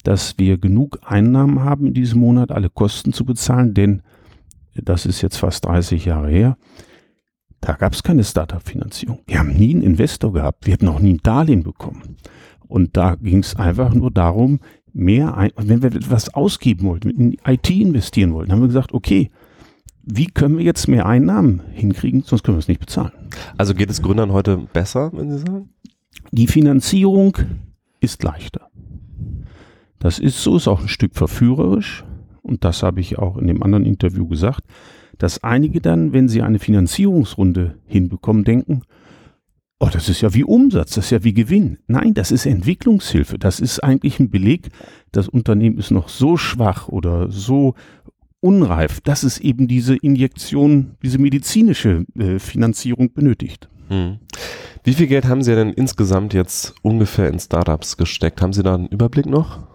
dass 0.03 0.37
wir 0.37 0.57
genug 0.57 0.99
Einnahmen 1.03 1.63
haben 1.63 1.87
in 1.87 1.93
diesem 1.93 2.19
Monat, 2.19 2.51
alle 2.51 2.69
Kosten 2.69 3.13
zu 3.13 3.25
bezahlen, 3.25 3.73
denn 3.73 4.01
das 4.75 5.05
ist 5.05 5.21
jetzt 5.21 5.37
fast 5.37 5.65
30 5.65 6.05
Jahre 6.05 6.29
her. 6.29 6.57
Da 7.61 7.73
gab 7.73 7.93
es 7.93 8.03
keine 8.03 8.23
Startup-Finanzierung. 8.23 9.19
Wir 9.25 9.39
haben 9.39 9.53
nie 9.53 9.73
einen 9.73 9.83
Investor 9.83 10.33
gehabt. 10.33 10.65
Wir 10.65 10.73
hatten 10.73 10.87
auch 10.87 10.99
nie 10.99 11.13
ein 11.13 11.21
Darlehen 11.23 11.63
bekommen. 11.63 12.17
Und 12.67 12.97
da 12.97 13.15
ging 13.15 13.39
es 13.39 13.55
einfach 13.55 13.93
nur 13.93 14.11
darum, 14.11 14.59
mehr, 14.93 15.37
ein 15.37 15.51
wenn 15.57 15.81
wir 15.81 15.93
etwas 15.93 16.33
ausgeben 16.33 16.87
wollten, 16.87 17.09
in 17.09 17.37
IT 17.45 17.69
investieren 17.69 18.33
wollten, 18.33 18.51
haben 18.51 18.61
wir 18.61 18.67
gesagt, 18.67 18.93
okay, 18.93 19.29
wie 20.03 20.27
können 20.27 20.57
wir 20.57 20.63
jetzt 20.63 20.87
mehr 20.87 21.05
Einnahmen 21.05 21.61
hinkriegen, 21.71 22.21
sonst 22.21 22.43
können 22.43 22.57
wir 22.57 22.59
es 22.59 22.67
nicht 22.67 22.79
bezahlen. 22.79 23.11
Also 23.57 23.73
geht 23.73 23.89
es 23.89 24.01
Gründern 24.01 24.31
heute 24.31 24.57
besser, 24.57 25.11
wenn 25.13 25.31
Sie 25.31 25.39
sagen? 25.39 25.69
Die 26.31 26.47
Finanzierung 26.47 27.37
ist 27.99 28.23
leichter. 28.23 28.69
Das 29.99 30.19
ist 30.19 30.41
so, 30.43 30.57
ist 30.57 30.67
auch 30.67 30.81
ein 30.81 30.87
Stück 30.87 31.15
verführerisch. 31.15 32.03
Und 32.43 32.63
das 32.63 32.83
habe 32.83 32.99
ich 32.99 33.17
auch 33.17 33.37
in 33.37 33.47
dem 33.47 33.63
anderen 33.63 33.85
Interview 33.85 34.27
gesagt 34.27 34.61
dass 35.17 35.43
einige 35.43 35.81
dann, 35.81 36.13
wenn 36.13 36.29
sie 36.29 36.41
eine 36.41 36.59
Finanzierungsrunde 36.59 37.75
hinbekommen, 37.85 38.43
denken, 38.43 38.81
oh, 39.79 39.89
das 39.91 40.09
ist 40.09 40.21
ja 40.21 40.33
wie 40.33 40.43
Umsatz, 40.43 40.95
das 40.95 41.05
ist 41.05 41.11
ja 41.11 41.23
wie 41.23 41.33
Gewinn. 41.33 41.79
Nein, 41.87 42.13
das 42.13 42.31
ist 42.31 42.45
Entwicklungshilfe. 42.45 43.37
Das 43.37 43.59
ist 43.59 43.83
eigentlich 43.83 44.19
ein 44.19 44.29
Beleg, 44.29 44.69
das 45.11 45.27
Unternehmen 45.27 45.77
ist 45.77 45.91
noch 45.91 46.09
so 46.09 46.37
schwach 46.37 46.87
oder 46.87 47.29
so 47.31 47.75
unreif, 48.39 49.01
dass 49.01 49.23
es 49.23 49.39
eben 49.39 49.67
diese 49.67 49.95
Injektion, 49.95 50.95
diese 51.01 51.17
medizinische 51.17 52.05
äh, 52.17 52.39
Finanzierung 52.39 53.11
benötigt. 53.13 53.69
Hm. 53.89 54.19
Wie 54.83 54.93
viel 54.93 55.07
Geld 55.07 55.25
haben 55.25 55.41
Sie 55.41 55.55
denn 55.55 55.73
insgesamt 55.73 56.33
jetzt 56.33 56.75
ungefähr 56.83 57.29
in 57.29 57.39
Startups 57.39 57.97
gesteckt? 57.97 58.41
Haben 58.41 58.53
Sie 58.53 58.61
da 58.61 58.75
einen 58.75 58.87
Überblick 58.87 59.25
noch? 59.25 59.74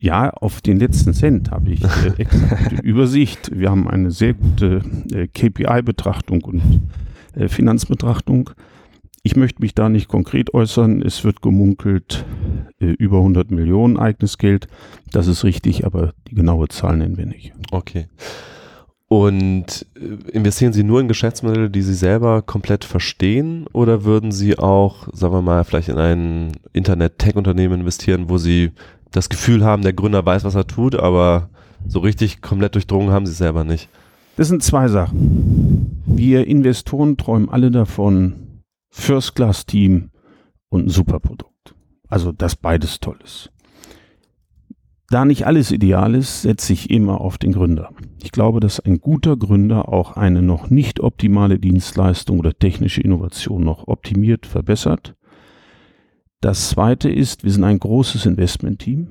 Ja, 0.00 0.30
auf 0.30 0.60
den 0.60 0.78
letzten 0.78 1.14
Cent 1.14 1.50
habe 1.50 1.70
ich 1.70 1.82
äh, 1.84 2.26
Übersicht. 2.82 3.50
Wir 3.54 3.70
haben 3.70 3.88
eine 3.88 4.10
sehr 4.10 4.34
gute 4.34 4.82
äh, 5.12 5.28
KPI-Betrachtung 5.28 6.42
und 6.44 6.82
äh, 7.34 7.48
Finanzbetrachtung. 7.48 8.50
Ich 9.22 9.36
möchte 9.36 9.62
mich 9.62 9.74
da 9.74 9.88
nicht 9.88 10.08
konkret 10.08 10.52
äußern. 10.52 11.00
Es 11.00 11.24
wird 11.24 11.40
gemunkelt, 11.40 12.26
äh, 12.80 12.86
über 12.86 13.18
100 13.18 13.50
Millionen 13.50 13.96
eigenes 13.96 14.36
Geld. 14.36 14.68
Das 15.12 15.26
ist 15.26 15.44
richtig, 15.44 15.86
aber 15.86 16.12
die 16.28 16.34
genaue 16.34 16.68
Zahl 16.68 16.98
nennen 16.98 17.16
wir 17.16 17.26
nicht. 17.26 17.52
Okay. 17.70 18.08
Und 19.08 19.86
äh, 19.94 20.30
investieren 20.32 20.72
Sie 20.72 20.82
nur 20.82 21.00
in 21.00 21.08
Geschäftsmodelle, 21.08 21.70
die 21.70 21.82
Sie 21.82 21.94
selber 21.94 22.42
komplett 22.42 22.84
verstehen 22.84 23.66
oder 23.72 24.04
würden 24.04 24.32
Sie 24.32 24.58
auch, 24.58 25.08
sagen 25.12 25.34
wir 25.34 25.42
mal, 25.42 25.64
vielleicht 25.64 25.88
in 25.88 25.98
ein 25.98 26.52
Internet-Tech-Unternehmen 26.72 27.80
investieren, 27.80 28.28
wo 28.28 28.38
Sie 28.38 28.72
das 29.14 29.28
Gefühl 29.28 29.64
haben, 29.64 29.82
der 29.82 29.92
Gründer 29.92 30.24
weiß, 30.26 30.44
was 30.44 30.54
er 30.54 30.66
tut, 30.66 30.94
aber 30.96 31.48
so 31.86 32.00
richtig 32.00 32.42
komplett 32.42 32.74
durchdrungen 32.74 33.10
haben 33.10 33.26
Sie 33.26 33.32
es 33.32 33.38
selber 33.38 33.64
nicht? 33.64 33.88
Das 34.36 34.48
sind 34.48 34.62
zwei 34.62 34.88
Sachen. 34.88 36.02
Wir 36.06 36.46
Investoren 36.46 37.16
träumen 37.16 37.48
alle 37.48 37.70
davon, 37.70 38.62
First-Class-Team 38.90 40.10
und 40.68 40.86
ein 40.86 40.88
super 40.88 41.20
Produkt. 41.20 41.74
Also, 42.08 42.32
dass 42.32 42.56
beides 42.56 43.00
toll 43.00 43.18
ist. 43.22 43.50
Da 45.10 45.24
nicht 45.24 45.46
alles 45.46 45.70
ideal 45.70 46.14
ist, 46.14 46.42
setze 46.42 46.72
ich 46.72 46.90
immer 46.90 47.20
auf 47.20 47.38
den 47.38 47.52
Gründer. 47.52 47.90
Ich 48.22 48.32
glaube, 48.32 48.58
dass 48.58 48.80
ein 48.80 48.98
guter 48.98 49.36
Gründer 49.36 49.88
auch 49.88 50.16
eine 50.16 50.42
noch 50.42 50.70
nicht 50.70 50.98
optimale 50.98 51.60
Dienstleistung 51.60 52.40
oder 52.40 52.52
technische 52.58 53.00
Innovation 53.00 53.62
noch 53.62 53.86
optimiert, 53.86 54.46
verbessert. 54.46 55.14
Das 56.44 56.68
zweite 56.68 57.08
ist, 57.08 57.42
wir 57.42 57.50
sind 57.50 57.64
ein 57.64 57.78
großes 57.78 58.26
Investmentteam. 58.26 59.06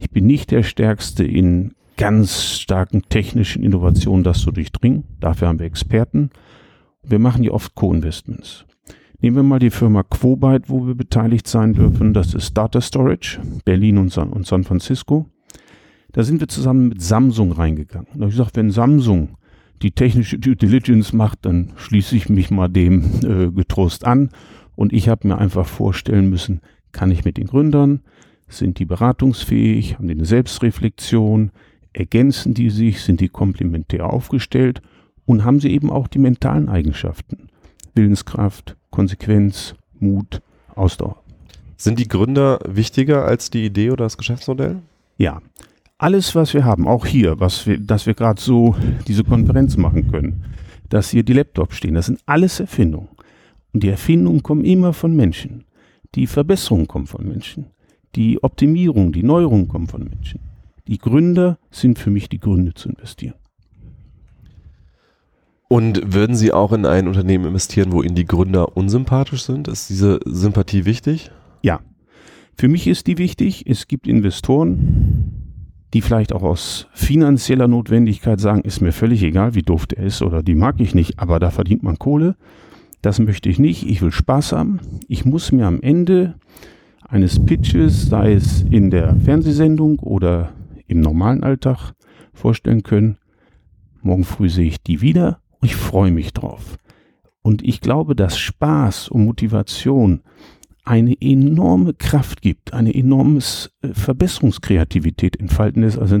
Ich 0.00 0.10
bin 0.10 0.26
nicht 0.26 0.50
der 0.50 0.64
Stärkste 0.64 1.22
in 1.22 1.74
ganz 1.96 2.50
starken 2.50 3.02
technischen 3.08 3.62
Innovationen, 3.62 4.24
das 4.24 4.40
zu 4.40 4.50
durchdringen. 4.50 5.04
Dafür 5.20 5.46
haben 5.46 5.60
wir 5.60 5.66
Experten. 5.66 6.30
Wir 7.04 7.20
machen 7.20 7.44
ja 7.44 7.52
oft 7.52 7.76
Co-Investments. 7.76 8.64
Nehmen 9.20 9.36
wir 9.36 9.44
mal 9.44 9.60
die 9.60 9.70
Firma 9.70 10.02
Quobyte, 10.02 10.68
wo 10.68 10.84
wir 10.84 10.96
beteiligt 10.96 11.46
sein 11.46 11.74
dürfen. 11.74 12.12
Das 12.12 12.34
ist 12.34 12.58
Data 12.58 12.80
Storage, 12.80 13.38
Berlin 13.64 13.96
und 13.96 14.12
San, 14.12 14.32
und 14.32 14.44
San 14.44 14.64
Francisco. 14.64 15.26
Da 16.10 16.24
sind 16.24 16.40
wir 16.40 16.48
zusammen 16.48 16.88
mit 16.88 17.00
Samsung 17.00 17.52
reingegangen. 17.52 18.08
Da 18.14 18.22
habe 18.22 18.30
ich 18.30 18.36
gesagt, 18.36 18.56
wenn 18.56 18.72
Samsung 18.72 19.36
die 19.80 19.92
technische 19.92 20.40
Due 20.40 20.56
Diligence 20.56 21.12
macht, 21.12 21.46
dann 21.46 21.72
schließe 21.76 22.16
ich 22.16 22.28
mich 22.28 22.50
mal 22.50 22.66
dem 22.66 23.04
äh, 23.22 23.52
getrost 23.52 24.04
an. 24.04 24.30
Und 24.76 24.92
ich 24.92 25.08
habe 25.08 25.28
mir 25.28 25.38
einfach 25.38 25.66
vorstellen 25.66 26.28
müssen, 26.30 26.60
kann 26.92 27.10
ich 27.10 27.24
mit 27.24 27.36
den 27.36 27.46
Gründern, 27.46 28.00
sind 28.48 28.78
die 28.78 28.84
beratungsfähig, 28.84 29.96
haben 29.96 30.08
die 30.08 30.14
eine 30.14 30.24
Selbstreflexion, 30.24 31.50
ergänzen 31.92 32.54
die 32.54 32.70
sich, 32.70 33.02
sind 33.02 33.20
die 33.20 33.28
komplementär 33.28 34.06
aufgestellt 34.06 34.82
und 35.26 35.44
haben 35.44 35.60
sie 35.60 35.70
eben 35.70 35.90
auch 35.90 36.08
die 36.08 36.18
mentalen 36.18 36.68
Eigenschaften. 36.68 37.48
Willenskraft, 37.94 38.76
Konsequenz, 38.90 39.74
Mut, 39.98 40.42
Ausdauer. 40.74 41.22
Sind 41.76 41.98
die 41.98 42.08
Gründer 42.08 42.58
wichtiger 42.66 43.24
als 43.24 43.50
die 43.50 43.64
Idee 43.64 43.90
oder 43.90 44.04
das 44.04 44.18
Geschäftsmodell? 44.18 44.82
Ja. 45.18 45.40
Alles, 45.96 46.34
was 46.34 46.52
wir 46.52 46.64
haben, 46.64 46.88
auch 46.88 47.06
hier, 47.06 47.38
was 47.38 47.66
wir, 47.66 47.78
dass 47.78 48.06
wir 48.06 48.14
gerade 48.14 48.40
so 48.40 48.74
diese 49.06 49.22
Konferenz 49.22 49.76
machen 49.76 50.10
können, 50.10 50.44
dass 50.88 51.10
hier 51.10 51.22
die 51.22 51.32
Laptops 51.32 51.76
stehen, 51.76 51.94
das 51.94 52.06
sind 52.06 52.20
alles 52.26 52.58
Erfindungen. 52.58 53.08
Und 53.74 53.82
die 53.82 53.88
Erfindungen 53.88 54.42
kommen 54.42 54.64
immer 54.64 54.92
von 54.92 55.14
Menschen. 55.14 55.64
Die 56.14 56.28
Verbesserungen 56.28 56.86
kommen 56.86 57.08
von 57.08 57.28
Menschen. 57.28 57.66
Die 58.14 58.42
Optimierung, 58.42 59.12
die 59.12 59.24
Neuerungen 59.24 59.66
kommen 59.66 59.88
von 59.88 60.04
Menschen. 60.04 60.40
Die 60.86 60.98
Gründer 60.98 61.58
sind 61.72 61.98
für 61.98 62.10
mich 62.10 62.28
die 62.28 62.38
Gründe 62.38 62.74
zu 62.74 62.88
investieren. 62.88 63.34
Und 65.66 66.14
würden 66.14 66.36
Sie 66.36 66.52
auch 66.52 66.72
in 66.72 66.86
ein 66.86 67.08
Unternehmen 67.08 67.46
investieren, 67.46 67.90
wo 67.90 68.02
Ihnen 68.02 68.14
die 68.14 68.26
Gründer 68.26 68.76
unsympathisch 68.76 69.42
sind? 69.42 69.66
Ist 69.66 69.90
diese 69.90 70.20
Sympathie 70.24 70.84
wichtig? 70.84 71.32
Ja. 71.62 71.80
Für 72.56 72.68
mich 72.68 72.86
ist 72.86 73.08
die 73.08 73.18
wichtig. 73.18 73.64
Es 73.66 73.88
gibt 73.88 74.06
Investoren, 74.06 75.34
die 75.94 76.00
vielleicht 76.00 76.32
auch 76.32 76.42
aus 76.42 76.86
finanzieller 76.92 77.66
Notwendigkeit 77.66 78.38
sagen, 78.38 78.60
ist 78.60 78.80
mir 78.80 78.92
völlig 78.92 79.22
egal, 79.24 79.56
wie 79.56 79.62
doof 79.62 79.86
der 79.86 80.04
ist 80.04 80.22
oder 80.22 80.44
die 80.44 80.54
mag 80.54 80.80
ich 80.80 80.94
nicht, 80.94 81.18
aber 81.18 81.40
da 81.40 81.50
verdient 81.50 81.82
man 81.82 81.98
Kohle. 81.98 82.36
Das 83.04 83.18
möchte 83.18 83.50
ich 83.50 83.58
nicht. 83.58 83.86
Ich 83.86 84.00
will 84.00 84.12
Spaß 84.12 84.52
haben. 84.52 84.80
Ich 85.08 85.26
muss 85.26 85.52
mir 85.52 85.66
am 85.66 85.82
Ende 85.82 86.36
eines 87.06 87.44
Pitches, 87.44 88.06
sei 88.08 88.32
es 88.32 88.62
in 88.62 88.90
der 88.90 89.14
Fernsehsendung 89.16 89.98
oder 89.98 90.54
im 90.86 91.00
normalen 91.00 91.42
Alltag 91.42 91.92
vorstellen 92.32 92.82
können. 92.82 93.18
Morgen 94.00 94.24
früh 94.24 94.48
sehe 94.48 94.68
ich 94.68 94.82
die 94.82 95.02
wieder 95.02 95.42
und 95.60 95.66
ich 95.66 95.76
freue 95.76 96.12
mich 96.12 96.32
drauf. 96.32 96.78
Und 97.42 97.62
ich 97.62 97.82
glaube, 97.82 98.16
dass 98.16 98.38
Spaß 98.38 99.10
und 99.10 99.26
Motivation 99.26 100.22
eine 100.86 101.14
enorme 101.20 101.92
Kraft 101.92 102.40
gibt, 102.40 102.72
eine 102.72 102.94
enorme 102.94 103.40
äh, 103.82 103.88
Verbesserungskreativität 103.92 105.38
entfalten 105.38 105.82
lässt. 105.82 105.98
Also, 105.98 106.20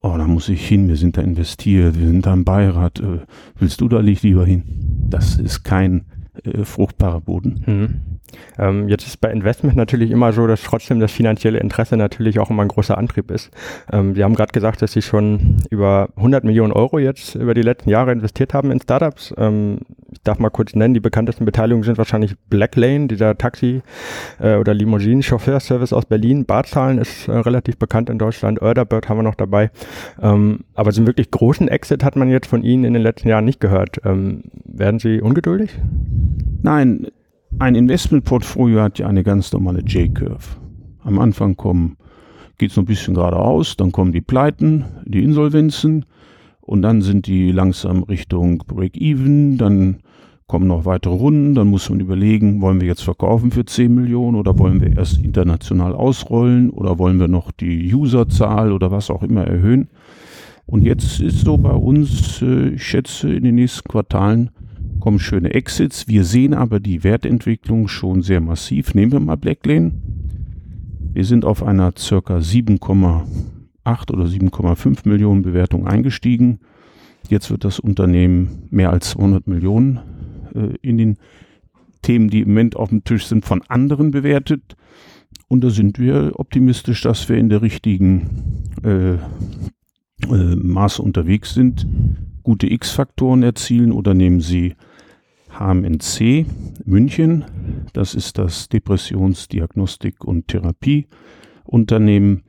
oh, 0.00 0.16
da 0.16 0.26
muss 0.26 0.48
ich 0.48 0.66
hin, 0.66 0.88
wir 0.88 0.96
sind 0.96 1.16
da 1.16 1.22
investiert, 1.22 1.98
wir 1.98 2.06
sind 2.06 2.26
da 2.26 2.32
im 2.32 2.44
Beirat, 2.44 3.00
äh, 3.00 3.20
willst 3.58 3.80
du 3.80 3.88
da 3.88 4.02
nicht 4.02 4.22
lieber 4.22 4.46
hin? 4.46 4.62
Das 5.08 5.36
ist 5.36 5.64
kein 5.64 6.04
äh, 6.44 6.64
fruchtbarer 6.64 7.20
Boden. 7.20 7.62
Mhm. 7.66 8.17
Ähm, 8.58 8.88
jetzt 8.88 9.06
ist 9.06 9.20
bei 9.20 9.30
Investment 9.30 9.76
natürlich 9.76 10.10
immer 10.10 10.32
so, 10.32 10.46
dass 10.46 10.62
trotzdem 10.62 11.00
das 11.00 11.12
finanzielle 11.12 11.58
Interesse 11.58 11.96
natürlich 11.96 12.38
auch 12.38 12.50
immer 12.50 12.62
ein 12.62 12.68
großer 12.68 12.96
Antrieb 12.96 13.30
ist. 13.30 13.50
Ähm, 13.92 14.14
Sie 14.14 14.24
haben 14.24 14.34
gerade 14.34 14.52
gesagt, 14.52 14.82
dass 14.82 14.92
Sie 14.92 15.02
schon 15.02 15.56
über 15.70 16.08
100 16.16 16.44
Millionen 16.44 16.72
Euro 16.72 16.98
jetzt 16.98 17.34
über 17.34 17.54
die 17.54 17.62
letzten 17.62 17.90
Jahre 17.90 18.12
investiert 18.12 18.54
haben 18.54 18.70
in 18.70 18.80
Startups. 18.80 19.34
Ähm, 19.36 19.80
ich 20.10 20.22
darf 20.22 20.38
mal 20.38 20.50
kurz 20.50 20.74
nennen, 20.74 20.94
die 20.94 21.00
bekanntesten 21.00 21.44
Beteiligungen 21.44 21.84
sind 21.84 21.98
wahrscheinlich 21.98 22.34
Blacklane, 22.48 23.08
dieser 23.08 23.36
Taxi- 23.36 23.82
äh, 24.40 24.56
oder 24.56 24.74
Limousinen-Chauffeurservice 24.74 25.92
aus 25.92 26.06
Berlin. 26.06 26.46
Barzahlen 26.46 26.98
ist 26.98 27.28
äh, 27.28 27.32
relativ 27.32 27.78
bekannt 27.78 28.10
in 28.10 28.18
Deutschland. 28.18 28.60
Erderbird 28.60 29.08
haben 29.08 29.18
wir 29.18 29.22
noch 29.22 29.34
dabei. 29.34 29.70
Ähm, 30.20 30.60
aber 30.74 30.92
so 30.92 31.00
einen 31.00 31.06
wirklich 31.06 31.30
großen 31.30 31.68
Exit 31.68 32.04
hat 32.04 32.16
man 32.16 32.30
jetzt 32.30 32.46
von 32.46 32.62
Ihnen 32.62 32.84
in 32.84 32.94
den 32.94 33.02
letzten 33.02 33.28
Jahren 33.28 33.44
nicht 33.44 33.60
gehört. 33.60 34.00
Ähm, 34.04 34.44
werden 34.64 34.98
Sie 34.98 35.20
ungeduldig? 35.20 35.78
Nein, 36.62 37.06
ein 37.58 37.74
Investmentportfolio 37.74 38.80
hat 38.80 38.98
ja 38.98 39.08
eine 39.08 39.24
ganz 39.24 39.52
normale 39.52 39.80
J-Curve. 39.80 40.46
Am 41.02 41.18
Anfang 41.18 41.56
kommen, 41.56 41.96
geht 42.56 42.70
es 42.70 42.76
noch 42.76 42.84
ein 42.84 42.86
bisschen 42.86 43.14
geradeaus, 43.14 43.76
dann 43.76 43.92
kommen 43.92 44.12
die 44.12 44.20
Pleiten, 44.20 44.84
die 45.04 45.24
Insolvenzen 45.24 46.04
und 46.60 46.82
dann 46.82 47.02
sind 47.02 47.26
die 47.26 47.50
langsam 47.50 48.02
Richtung 48.04 48.58
Break-Even, 48.58 49.58
dann 49.58 49.98
kommen 50.46 50.68
noch 50.68 50.84
weitere 50.84 51.14
Runden, 51.14 51.54
dann 51.54 51.68
muss 51.68 51.90
man 51.90 52.00
überlegen, 52.00 52.60
wollen 52.60 52.80
wir 52.80 52.86
jetzt 52.86 53.02
verkaufen 53.02 53.50
für 53.50 53.64
10 53.64 53.94
Millionen 53.94 54.36
oder 54.36 54.58
wollen 54.58 54.80
wir 54.80 54.96
erst 54.96 55.18
international 55.18 55.94
ausrollen 55.94 56.70
oder 56.70 56.98
wollen 56.98 57.18
wir 57.18 57.28
noch 57.28 57.50
die 57.50 57.92
Userzahl 57.92 58.72
oder 58.72 58.90
was 58.90 59.10
auch 59.10 59.22
immer 59.22 59.44
erhöhen. 59.44 59.88
Und 60.64 60.84
jetzt 60.84 61.20
ist 61.20 61.44
so 61.44 61.56
bei 61.56 61.72
uns, 61.72 62.40
äh, 62.42 62.70
ich 62.70 62.82
schätze, 62.82 63.32
in 63.32 63.42
den 63.42 63.56
nächsten 63.56 63.88
Quartalen 63.88 64.50
kommen 65.08 65.20
schöne 65.20 65.54
Exits. 65.54 66.06
Wir 66.06 66.22
sehen 66.22 66.52
aber 66.52 66.80
die 66.80 67.02
Wertentwicklung 67.02 67.88
schon 67.88 68.20
sehr 68.20 68.42
massiv. 68.42 68.92
Nehmen 68.92 69.10
wir 69.10 69.20
mal 69.20 69.36
Blacklane. 69.36 69.92
Wir 71.14 71.24
sind 71.24 71.46
auf 71.46 71.62
einer 71.62 71.94
circa 71.96 72.36
7,8 72.36 74.12
oder 74.12 74.24
7,5 74.24 75.08
Millionen 75.08 75.40
Bewertung 75.40 75.86
eingestiegen. 75.86 76.58
Jetzt 77.26 77.50
wird 77.50 77.64
das 77.64 77.80
Unternehmen 77.80 78.68
mehr 78.68 78.90
als 78.90 79.12
200 79.12 79.46
Millionen 79.46 80.00
äh, 80.54 80.76
in 80.82 80.98
den 80.98 81.16
Themen, 82.02 82.28
die 82.28 82.42
im 82.42 82.48
Moment 82.48 82.76
auf 82.76 82.90
dem 82.90 83.02
Tisch 83.02 83.24
sind, 83.24 83.46
von 83.46 83.62
anderen 83.66 84.10
bewertet. 84.10 84.76
Und 85.48 85.64
da 85.64 85.70
sind 85.70 85.98
wir 85.98 86.32
optimistisch, 86.34 87.00
dass 87.00 87.30
wir 87.30 87.38
in 87.38 87.48
der 87.48 87.62
richtigen 87.62 88.66
äh, 88.84 89.14
äh, 89.14 89.16
Maße 90.54 91.00
unterwegs 91.00 91.54
sind, 91.54 91.86
gute 92.42 92.70
X-Faktoren 92.70 93.42
erzielen 93.42 93.90
oder 93.90 94.12
nehmen 94.12 94.42
Sie 94.42 94.74
HMNC 95.58 96.46
München. 96.84 97.44
Das 97.92 98.14
ist 98.14 98.38
das 98.38 98.70
Depressionsdiagnostik- 98.70 100.24
und 100.24 100.48
Therapieunternehmen. 100.48 102.44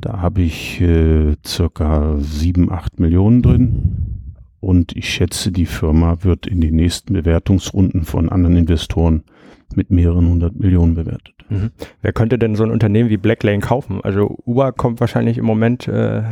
Da 0.00 0.20
habe 0.20 0.42
ich 0.42 0.80
äh, 0.80 1.36
circa 1.44 2.16
7, 2.18 2.70
8 2.70 3.00
Millionen 3.00 3.42
drin. 3.42 4.34
Und 4.60 4.96
ich 4.96 5.08
schätze, 5.10 5.50
die 5.50 5.66
Firma 5.66 6.22
wird 6.22 6.46
in 6.46 6.60
den 6.60 6.76
nächsten 6.76 7.14
Bewertungsrunden 7.14 8.04
von 8.04 8.28
anderen 8.28 8.56
Investoren 8.56 9.24
mit 9.76 9.90
mehreren 9.90 10.28
hundert 10.28 10.58
Millionen 10.58 10.94
bewertet. 10.94 11.34
Mhm. 11.48 11.70
Wer 12.00 12.12
könnte 12.12 12.38
denn 12.38 12.54
so 12.54 12.64
ein 12.64 12.70
Unternehmen 12.70 13.10
wie 13.10 13.16
Blacklane 13.16 13.60
kaufen? 13.60 14.00
Also 14.02 14.38
Uber 14.44 14.72
kommt 14.72 15.00
wahrscheinlich 15.00 15.38
im 15.38 15.44
Moment 15.44 15.88
äh, 15.88 16.22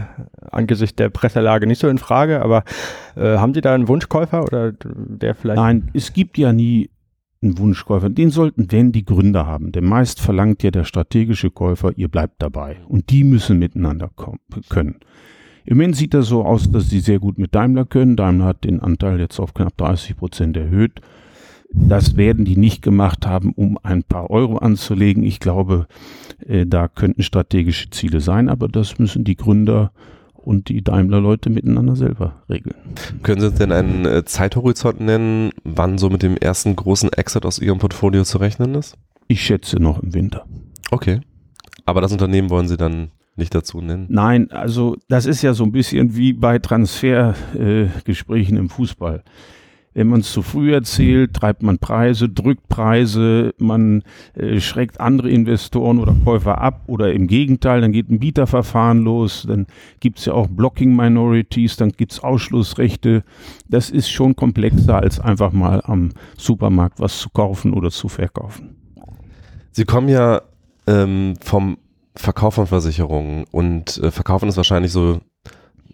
angesichts 0.51 0.97
der 0.97 1.11
Presselage 1.11 1.67
nicht 1.67 1.81
so 1.81 1.89
in 1.89 1.99
Frage, 1.99 2.43
aber 2.43 2.65
äh, 3.17 3.37
haben 3.37 3.55
Sie 3.55 3.61
da 3.61 3.75
einen 3.75 3.89
Wunschkäufer 3.89 4.43
oder 4.45 4.73
der 4.73 5.35
vielleicht? 5.35 5.57
Nein, 5.57 5.91
es 5.95 6.13
gibt 6.13 6.39
ja 6.39 6.53
nie 6.53 6.91
einen 7.43 7.59
Wunschkäufer. 7.59 8.11
Den 8.11 8.31
sollten 8.31 8.71
wenn 8.71 8.93
die 8.93 9.05
Gründer 9.05 9.47
haben. 9.47 9.73
Denn 9.73 9.85
meist 9.85 10.21
verlangt 10.21 10.63
ja 10.63 10.71
der 10.71 10.85
strategische 10.85 11.51
Käufer, 11.51 11.93
ihr 11.97 12.09
bleibt 12.09 12.43
dabei. 12.43 12.79
Und 12.89 13.11
die 13.11 13.25
müssen 13.25 13.59
miteinander 13.59 14.11
können. 14.69 14.97
Im 15.65 15.77
Moment 15.77 15.97
sieht 15.97 16.15
das 16.15 16.27
so 16.27 16.45
aus, 16.45 16.71
dass 16.71 16.91
sie 16.91 17.01
sehr 17.01 17.19
gut 17.19 17.39
mit 17.39 17.55
Daimler 17.55 17.85
können. 17.85 18.17
Daimler 18.17 18.47
hat 18.47 18.65
den 18.65 18.81
Anteil 18.81 19.21
jetzt 19.21 19.39
auf 19.39 19.55
knapp 19.55 19.77
30 19.77 20.17
Prozent 20.17 20.57
erhöht. 20.57 21.01
Das 21.73 22.17
werden 22.17 22.45
die 22.45 22.57
nicht 22.57 22.83
gemacht 22.83 23.27
haben, 23.27 23.53
um 23.53 23.79
ein 23.83 24.03
paar 24.03 24.31
Euro 24.31 24.59
anzulegen. 24.59 25.23
Ich 25.23 25.39
glaube, 25.39 25.87
äh, 26.47 26.67
da 26.67 26.89
könnten 26.89 27.23
strategische 27.23 27.91
Ziele 27.91 28.21
sein, 28.21 28.49
aber 28.49 28.69
das 28.69 28.99
müssen 28.99 29.25
die 29.25 29.37
Gründer 29.37 29.93
und 30.35 30.69
die 30.69 30.83
Daimler-Leute 30.83 31.51
miteinander 31.51 31.97
selber 31.97 32.43
regeln. 32.49 32.77
Können 33.23 33.41
Sie 33.41 33.47
uns 33.49 33.59
denn 33.59 33.73
einen 33.73 34.05
äh, 34.05 34.25
Zeithorizont 34.25 35.01
nennen, 35.01 35.51
wann 35.65 35.99
so 35.99 36.11
mit 36.11 36.23
dem 36.23 36.37
ersten 36.37 36.75
großen 36.75 37.13
Exit 37.13 37.45
aus 37.45 37.59
Ihrem 37.59 37.79
Portfolio 37.79 38.25
zu 38.25 38.39
rechnen 38.39 38.75
ist? 38.75 38.97
Ich 39.29 39.43
schätze 39.43 39.77
noch 39.77 40.03
im 40.03 40.13
Winter. 40.15 40.47
Okay. 40.91 41.21
Aber 41.85 42.01
das 42.01 42.13
Unternehmen 42.13 42.51
wollen 42.51 42.69
Sie 42.69 42.77
dann 42.77 43.11
nicht 43.37 43.55
dazu 43.55 43.81
nennen? 43.81 44.07
Nein, 44.09 44.51
also 44.51 44.97
das 45.09 45.27
ist 45.27 45.43
ja 45.43 45.55
so 45.55 45.65
ein 45.65 45.73
bisschen 45.73 46.17
wie 46.17 46.33
bei 46.33 46.59
Transfergesprächen 46.59 48.57
äh, 48.57 48.61
im 48.61 48.69
Fußball. 48.69 49.23
Wenn 49.93 50.07
man 50.07 50.21
es 50.21 50.31
zu 50.31 50.43
früh 50.43 50.73
erzählt, 50.73 51.35
treibt 51.35 51.63
man 51.63 51.79
Preise, 51.79 52.29
drückt 52.29 52.69
Preise, 52.69 53.55
man 53.59 54.05
äh, 54.35 54.61
schreckt 54.61 55.01
andere 55.01 55.29
Investoren 55.31 55.99
oder 55.99 56.15
Käufer 56.25 56.61
ab 56.61 56.85
oder 56.87 57.13
im 57.13 57.27
Gegenteil, 57.27 57.81
dann 57.81 57.91
geht 57.91 58.09
ein 58.09 58.21
Bieterverfahren 58.21 59.03
los, 59.03 59.45
dann 59.49 59.67
gibt 59.99 60.21
es 60.21 60.27
ja 60.27 60.35
auch 60.35 60.47
Blocking 60.47 60.95
Minorities, 60.95 61.77
dann 61.77 61.91
gibt 61.91 62.13
es 62.13 62.21
Ausschlussrechte. 62.21 63.25
Das 63.69 63.91
ist 63.91 64.11
schon 64.11 64.37
komplexer, 64.37 64.97
als 64.97 65.19
einfach 65.19 65.53
mal 65.53 65.83
am 65.85 66.11
Supermarkt 66.37 67.01
was 67.01 67.19
zu 67.19 67.29
kaufen 67.31 67.73
oder 67.73 67.91
zu 67.91 68.09
verkaufen. 68.09 68.77
Sie 69.73 69.85
kommen 69.85 70.09
ja 70.09 70.43
ähm, 70.87 71.35
vom 71.41 71.79
Verkauf 72.15 72.55
von 72.55 72.67
Versicherungen 72.67 73.45
und 73.51 73.99
äh, 73.99 74.11
verkaufen 74.11 74.49
ist 74.49 74.57
wahrscheinlich 74.57 74.93
so 74.93 75.21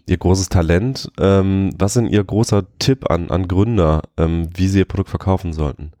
Ihr 0.09 0.17
großes 0.17 0.47
Talent. 0.49 1.11
Ähm, 1.19 1.71
was 1.77 1.97
ist 1.97 2.09
Ihr 2.09 2.23
großer 2.23 2.65
Tipp 2.79 3.11
an, 3.11 3.29
an 3.29 3.47
Gründer, 3.47 4.03
ähm, 4.17 4.49
wie 4.55 4.67
sie 4.67 4.79
Ihr 4.79 4.85
Produkt 4.85 5.09
verkaufen 5.09 5.51
sollten? 5.51 5.91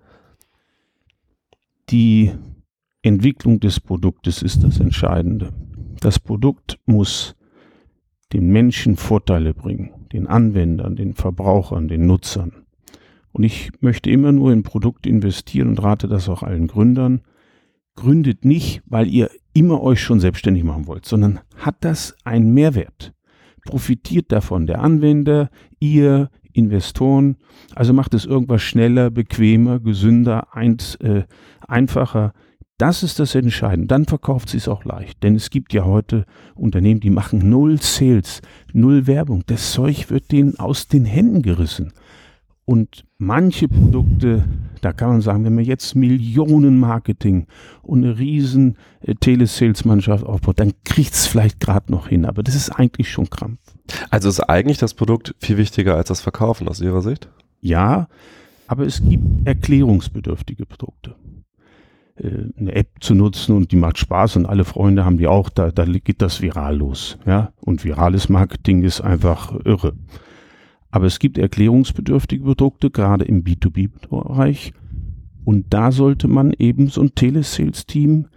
Die 1.89 2.31
Entwicklung 3.01 3.59
des 3.59 3.79
Produktes 3.79 4.41
ist 4.41 4.63
das 4.63 4.79
Entscheidende. 4.79 5.53
Das 5.99 6.19
Produkt 6.19 6.79
muss 6.85 7.35
den 8.33 8.49
Menschen 8.49 8.95
Vorteile 8.95 9.53
bringen, 9.53 10.07
den 10.11 10.27
Anwendern, 10.27 10.95
den 10.95 11.13
Verbrauchern, 11.13 11.87
den 11.87 12.05
Nutzern. 12.05 12.53
Und 13.31 13.43
ich 13.43 13.71
möchte 13.81 14.09
immer 14.09 14.31
nur 14.31 14.51
in 14.51 14.63
Produkte 14.63 15.09
investieren 15.09 15.69
und 15.69 15.83
rate 15.83 16.07
das 16.07 16.27
auch 16.29 16.43
allen 16.43 16.67
Gründern. 16.67 17.21
Gründet 17.95 18.45
nicht, 18.45 18.81
weil 18.85 19.07
ihr 19.07 19.29
immer 19.53 19.81
euch 19.81 20.01
schon 20.01 20.19
selbstständig 20.19 20.63
machen 20.63 20.87
wollt, 20.87 21.05
sondern 21.05 21.39
hat 21.57 21.77
das 21.81 22.15
einen 22.23 22.53
Mehrwert? 22.53 23.13
Profitiert 23.67 24.31
davon 24.31 24.65
der 24.65 24.81
Anwender, 24.81 25.49
ihr, 25.79 26.31
Investoren. 26.53 27.37
Also 27.75 27.93
macht 27.93 28.15
es 28.15 28.25
irgendwas 28.25 28.63
schneller, 28.63 29.11
bequemer, 29.11 29.79
gesünder, 29.79 30.55
eins, 30.55 30.95
äh, 30.95 31.23
einfacher. 31.67 32.33
Das 32.79 33.03
ist 33.03 33.19
das 33.19 33.35
Entscheidende. 33.35 33.87
Dann 33.87 34.05
verkauft 34.05 34.49
sie 34.49 34.57
es 34.57 34.67
auch 34.67 34.83
leicht. 34.83 35.21
Denn 35.21 35.35
es 35.35 35.51
gibt 35.51 35.73
ja 35.73 35.85
heute 35.85 36.25
Unternehmen, 36.55 36.99
die 36.99 37.11
machen 37.11 37.47
null 37.47 37.79
Sales, 37.79 38.41
null 38.73 39.05
Werbung. 39.05 39.43
Das 39.45 39.71
Zeug 39.71 40.09
wird 40.09 40.31
denen 40.31 40.57
aus 40.57 40.87
den 40.87 41.05
Händen 41.05 41.43
gerissen. 41.43 41.93
Und 42.65 43.05
manche 43.17 43.67
Produkte, 43.67 44.45
da 44.81 44.93
kann 44.93 45.09
man 45.09 45.21
sagen, 45.21 45.43
wenn 45.45 45.55
man 45.55 45.63
jetzt 45.63 45.95
Millionen 45.95 46.79
Marketing 46.79 47.47
und 47.81 48.03
eine 48.03 48.17
riesen 48.17 48.77
äh, 49.01 49.15
Telesales-Mannschaft 49.15 50.23
aufbaut, 50.23 50.59
dann 50.59 50.73
kriegt 50.83 51.13
es 51.13 51.27
vielleicht 51.27 51.59
gerade 51.59 51.91
noch 51.91 52.07
hin. 52.07 52.25
Aber 52.25 52.43
das 52.43 52.55
ist 52.55 52.69
eigentlich 52.69 53.11
schon 53.11 53.29
Krampf. 53.29 53.59
Also 54.09 54.29
ist 54.29 54.41
eigentlich 54.41 54.77
das 54.77 54.93
Produkt 54.93 55.35
viel 55.39 55.57
wichtiger 55.57 55.95
als 55.95 56.09
das 56.09 56.21
Verkaufen 56.21 56.67
aus 56.67 56.81
Ihrer 56.81 57.01
Sicht? 57.01 57.29
Ja, 57.61 58.07
aber 58.67 58.85
es 58.85 59.01
gibt 59.03 59.47
erklärungsbedürftige 59.47 60.65
Produkte. 60.65 61.15
Äh, 62.17 62.49
eine 62.57 62.73
App 62.73 62.89
zu 62.99 63.15
nutzen 63.15 63.55
und 63.55 63.71
die 63.71 63.77
macht 63.77 63.97
Spaß 63.97 64.35
und 64.37 64.45
alle 64.45 64.65
Freunde 64.65 65.05
haben 65.05 65.17
die 65.17 65.27
auch, 65.27 65.49
da, 65.49 65.71
da 65.71 65.85
geht 65.85 66.21
das 66.21 66.41
viral 66.41 66.77
los. 66.77 67.17
Ja? 67.25 67.51
Und 67.61 67.83
virales 67.83 68.29
Marketing 68.29 68.83
ist 68.83 69.01
einfach 69.01 69.53
irre. 69.65 69.93
Aber 70.91 71.05
es 71.05 71.19
gibt 71.19 71.37
erklärungsbedürftige 71.37 72.43
Produkte, 72.43 72.89
gerade 72.89 73.25
im 73.25 73.43
B2B-Bereich. 73.43 74.73
Und 75.43 75.65
da 75.69 75.91
sollte 75.91 76.27
man 76.27 76.53
eben 76.53 76.87
so 76.89 77.01
ein 77.01 77.15
Telesales-Team 77.15 78.27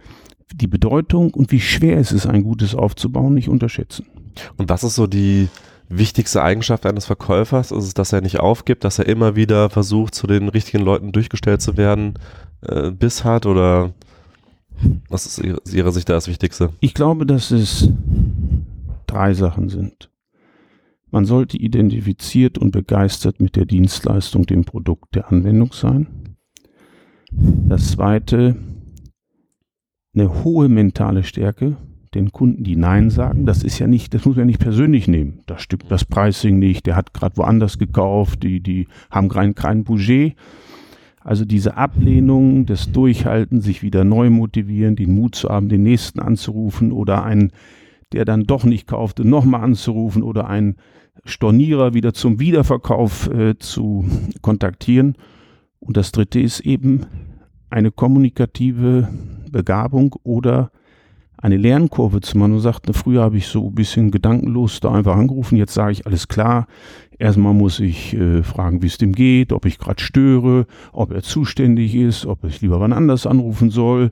die 0.53 0.67
Bedeutung 0.67 1.33
und 1.33 1.51
wie 1.51 1.59
schwer 1.59 1.97
es 1.97 2.11
ist, 2.11 2.25
ein 2.25 2.43
gutes 2.43 2.75
aufzubauen, 2.75 3.33
nicht 3.33 3.49
unterschätzen. 3.49 4.05
Und 4.57 4.69
was 4.69 4.83
ist 4.83 4.95
so 4.95 5.07
die 5.07 5.47
wichtigste 5.89 6.41
Eigenschaft 6.43 6.85
eines 6.85 7.05
Verkäufers? 7.05 7.71
Ist 7.71 7.85
es, 7.85 7.93
dass 7.93 8.13
er 8.13 8.21
nicht 8.21 8.39
aufgibt, 8.39 8.83
dass 8.83 8.99
er 8.99 9.07
immer 9.07 9.35
wieder 9.35 9.69
versucht, 9.69 10.15
zu 10.15 10.27
den 10.27 10.49
richtigen 10.49 10.83
Leuten 10.83 11.11
durchgestellt 11.11 11.61
zu 11.61 11.77
werden, 11.77 12.15
äh, 12.61 12.91
Biss 12.91 13.23
hat 13.23 13.45
oder 13.45 13.93
was 15.09 15.25
ist 15.25 15.39
aus 15.39 15.73
Ihrer 15.73 15.91
Sicht 15.91 16.09
da 16.09 16.13
das 16.13 16.27
Wichtigste? 16.27 16.69
Ich 16.79 16.93
glaube, 16.93 17.25
dass 17.25 17.51
es 17.51 17.89
drei 19.05 19.33
Sachen 19.33 19.69
sind. 19.69 20.10
Man 21.11 21.25
sollte 21.25 21.57
identifiziert 21.57 22.57
und 22.57 22.71
begeistert 22.71 23.41
mit 23.41 23.57
der 23.57 23.65
Dienstleistung, 23.65 24.45
dem 24.45 24.63
Produkt, 24.63 25.13
der 25.13 25.29
Anwendung 25.29 25.73
sein. 25.73 26.07
Das 27.31 27.91
zweite, 27.91 28.55
eine 30.13 30.43
hohe 30.43 30.69
mentale 30.69 31.23
Stärke, 31.23 31.75
den 32.13 32.31
Kunden, 32.31 32.63
die 32.63 32.75
Nein 32.75 33.09
sagen. 33.09 33.45
Das 33.45 33.63
ist 33.63 33.79
ja 33.79 33.87
nicht, 33.87 34.13
das 34.13 34.25
muss 34.25 34.35
man 34.35 34.47
nicht 34.47 34.59
persönlich 34.59 35.07
nehmen. 35.07 35.41
Da 35.47 35.57
stimmt 35.57 35.85
das 35.89 36.05
Pricing 36.05 36.59
nicht, 36.59 36.85
der 36.85 36.95
hat 36.95 37.13
gerade 37.13 37.37
woanders 37.37 37.77
gekauft, 37.77 38.43
die, 38.43 38.61
die 38.61 38.87
haben 39.09 39.29
kein, 39.29 39.55
kein 39.55 39.83
Budget. 39.83 40.35
Also 41.19 41.45
diese 41.45 41.77
Ablehnung, 41.77 42.65
das 42.65 42.91
Durchhalten, 42.91 43.61
sich 43.61 43.83
wieder 43.83 44.03
neu 44.03 44.29
motivieren, 44.29 44.95
den 44.95 45.13
Mut 45.13 45.35
zu 45.35 45.49
haben, 45.49 45.69
den 45.69 45.83
nächsten 45.83 46.19
anzurufen 46.19 46.91
oder 46.91 47.23
einen, 47.23 47.51
der 48.11 48.25
dann 48.25 48.43
doch 48.43 48.63
nicht 48.63 48.87
kaufte, 48.87 49.25
nochmal 49.25 49.61
anzurufen 49.61 50.23
oder 50.23 50.47
einen 50.47 50.77
Stornierer 51.25 51.93
wieder 51.93 52.13
zum 52.13 52.39
Wiederverkauf 52.39 53.29
äh, 53.29 53.57
zu 53.57 54.05
kontaktieren. 54.41 55.15
Und 55.79 55.97
das 55.97 56.11
dritte 56.11 56.39
ist 56.39 56.61
eben 56.61 57.05
eine 57.69 57.91
kommunikative 57.91 59.09
Begabung 59.51 60.15
oder 60.23 60.71
eine 61.41 61.57
Lernkurve 61.57 62.21
zu 62.21 62.37
machen 62.37 62.53
und 62.53 62.59
sagt, 62.59 62.87
früher 62.95 63.23
habe 63.23 63.37
ich 63.37 63.47
so 63.47 63.67
ein 63.67 63.75
bisschen 63.75 64.11
gedankenlos 64.11 64.79
da 64.79 64.91
einfach 64.91 65.15
angerufen, 65.15 65.57
jetzt 65.57 65.73
sage 65.73 65.91
ich 65.93 66.05
alles 66.05 66.27
klar. 66.27 66.67
Erstmal 67.17 67.53
muss 67.53 67.79
ich 67.79 68.13
äh, 68.13 68.43
fragen, 68.43 68.81
wie 68.81 68.87
es 68.87 68.97
dem 68.97 69.13
geht, 69.13 69.51
ob 69.51 69.65
ich 69.65 69.79
gerade 69.79 70.01
störe, 70.01 70.65
ob 70.91 71.11
er 71.11 71.23
zuständig 71.23 71.95
ist, 71.95 72.25
ob 72.25 72.43
ich 72.43 72.61
lieber 72.61 72.79
wann 72.79 72.93
anders 72.93 73.25
anrufen 73.25 73.71
soll, 73.71 74.11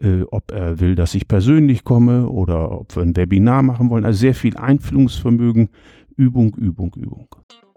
äh, 0.00 0.22
ob 0.30 0.52
er 0.52 0.78
will, 0.78 0.94
dass 0.94 1.14
ich 1.14 1.26
persönlich 1.26 1.82
komme 1.82 2.28
oder 2.28 2.70
ob 2.80 2.94
wir 2.94 3.02
ein 3.02 3.16
Webinar 3.16 3.62
machen 3.62 3.90
wollen. 3.90 4.04
Also 4.04 4.20
sehr 4.20 4.34
viel 4.34 4.56
Einfühlungsvermögen 4.56 5.70
Übung, 6.16 6.54
Übung, 6.54 6.92
Übung. 6.96 7.28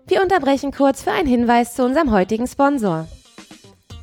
Wir 0.05 0.21
unterbrechen 0.21 0.71
kurz 0.71 1.01
für 1.01 1.11
einen 1.11 1.27
Hinweis 1.27 1.73
zu 1.73 1.83
unserem 1.83 2.11
heutigen 2.11 2.47
Sponsor. 2.47 3.07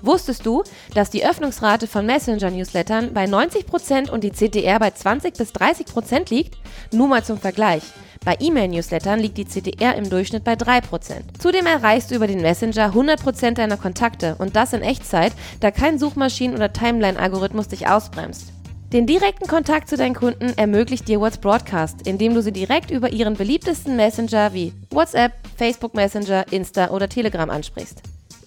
Wusstest 0.03 0.44
du, 0.44 0.62
dass 0.94 1.09
die 1.09 1.25
Öffnungsrate 1.25 1.87
von 1.87 2.05
Messenger-Newslettern 2.05 3.14
bei 3.14 3.25
90% 3.25 4.11
und 4.11 4.23
die 4.23 4.33
CTR 4.33 4.79
bei 4.79 4.90
20 4.90 5.35
bis 5.35 5.53
30% 5.53 6.31
liegt? 6.31 6.59
Nur 6.92 7.09
mal 7.09 7.25
zum 7.25 7.38
Vergleich. 7.38 7.83
Bei 8.25 8.37
E-Mail-Newslettern 8.40 9.20
liegt 9.20 9.38
die 9.38 9.44
CTR 9.44 9.94
im 9.94 10.11
Durchschnitt 10.11 10.44
bei 10.44 10.55
3%. 10.55 11.38
Zudem 11.38 11.66
erreichst 11.66 12.11
du 12.11 12.16
über 12.16 12.27
den 12.27 12.42
Messenger 12.42 12.92
100% 12.92 13.53
deiner 13.53 13.77
Kontakte 13.77 14.35
und 14.38 14.57
das 14.57 14.73
in 14.73 14.83
Echtzeit, 14.83 15.33
da 15.61 15.70
kein 15.70 15.99
Suchmaschinen- 15.99 16.57
oder 16.57 16.73
Timeline-Algorithmus 16.73 17.68
dich 17.68 17.87
ausbremst. 17.87 18.54
Den 18.94 19.09
direkten 19.09 19.48
Kontakt 19.48 19.88
zu 19.88 19.96
deinen 19.96 20.14
Kunden 20.14 20.57
ermöglicht 20.57 21.09
dir 21.09 21.20
What's 21.20 21.38
Broadcast, 21.38 22.07
indem 22.07 22.33
du 22.33 22.42
sie 22.42 22.52
direkt 22.52 22.92
über 22.92 23.12
ihren 23.12 23.35
beliebtesten 23.35 23.96
Messenger 23.96 24.54
wie 24.54 24.72
WhatsApp, 24.92 25.33
Facebook 25.57 25.94
Messenger, 25.94 26.44
Insta 26.52 26.90
oder 26.90 27.09
Telegram 27.09 27.50
ansprichst. 27.50 28.02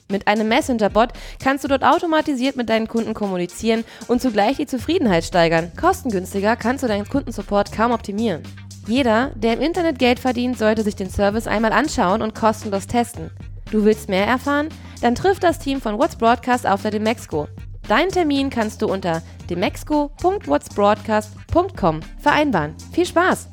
Mit 0.08 0.26
einem 0.26 0.48
Messenger-Bot 0.48 1.10
kannst 1.44 1.66
du 1.66 1.68
dort 1.68 1.84
automatisiert 1.84 2.56
mit 2.56 2.70
deinen 2.70 2.88
Kunden 2.88 3.14
kommunizieren 3.14 3.84
und 4.08 4.22
zugleich 4.22 4.56
die 4.56 4.68
Zufriedenheit 4.68 5.26
steigern. 5.26 5.70
Kostengünstiger 5.78 6.56
kannst 6.56 6.82
du 6.82 6.88
deinen 6.88 7.10
Kundensupport 7.10 7.74
kaum 7.74 7.92
optimieren. 7.92 8.42
Jeder, 8.88 9.32
der 9.36 9.56
im 9.56 9.62
Internet 9.62 10.00
Geld 10.00 10.18
verdient, 10.18 10.58
sollte 10.58 10.84
sich 10.84 10.96
den 10.96 11.10
Service 11.10 11.48
einmal 11.48 11.74
anschauen 11.74 12.22
und 12.22 12.36
kostenlos 12.36 12.88
testen. 12.88 13.32
Du 13.70 13.84
willst 13.84 14.08
mehr 14.08 14.26
erfahren? 14.26 14.70
Dann 15.02 15.14
trifft 15.14 15.44
das 15.44 15.60
Team 15.60 15.82
von 15.82 15.98
What's 15.98 16.16
Broadcast 16.16 16.66
auf 16.66 16.84
der 16.84 16.92
Demexco. 16.92 17.50
Deinen 17.88 18.12
Termin 18.12 18.50
kannst 18.50 18.82
du 18.82 18.88
unter 18.88 19.22
demexco.whatsbroadcast.com 19.50 22.00
vereinbaren. 22.20 22.76
Viel 22.92 23.06
Spaß! 23.06 23.48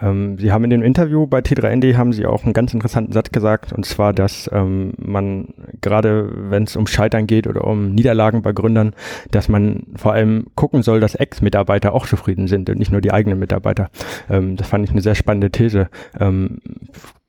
Ähm, 0.00 0.38
Sie 0.38 0.52
haben 0.52 0.64
in 0.64 0.70
dem 0.70 0.82
Interview 0.82 1.26
bei 1.26 1.40
T3ND 1.40 1.96
haben 1.96 2.12
Sie 2.12 2.26
auch 2.26 2.44
einen 2.44 2.52
ganz 2.52 2.74
interessanten 2.74 3.12
Satz 3.12 3.30
gesagt, 3.30 3.72
und 3.72 3.84
zwar, 3.84 4.12
dass 4.12 4.48
ähm, 4.52 4.92
man 4.98 5.48
gerade, 5.80 6.30
wenn 6.50 6.64
es 6.64 6.76
um 6.76 6.86
Scheitern 6.86 7.26
geht 7.26 7.46
oder 7.46 7.64
um 7.64 7.94
Niederlagen 7.94 8.42
bei 8.42 8.52
Gründern, 8.52 8.94
dass 9.30 9.48
man 9.48 9.84
vor 9.96 10.12
allem 10.12 10.46
gucken 10.54 10.82
soll, 10.82 11.00
dass 11.00 11.14
Ex-Mitarbeiter 11.14 11.94
auch 11.94 12.06
zufrieden 12.06 12.48
sind 12.48 12.68
und 12.70 12.78
nicht 12.78 12.92
nur 12.92 13.00
die 13.00 13.12
eigenen 13.12 13.38
Mitarbeiter. 13.38 13.90
Ähm, 14.30 14.56
das 14.56 14.68
fand 14.68 14.84
ich 14.84 14.90
eine 14.90 15.02
sehr 15.02 15.14
spannende 15.14 15.50
These. 15.50 15.88
Ähm, 16.18 16.58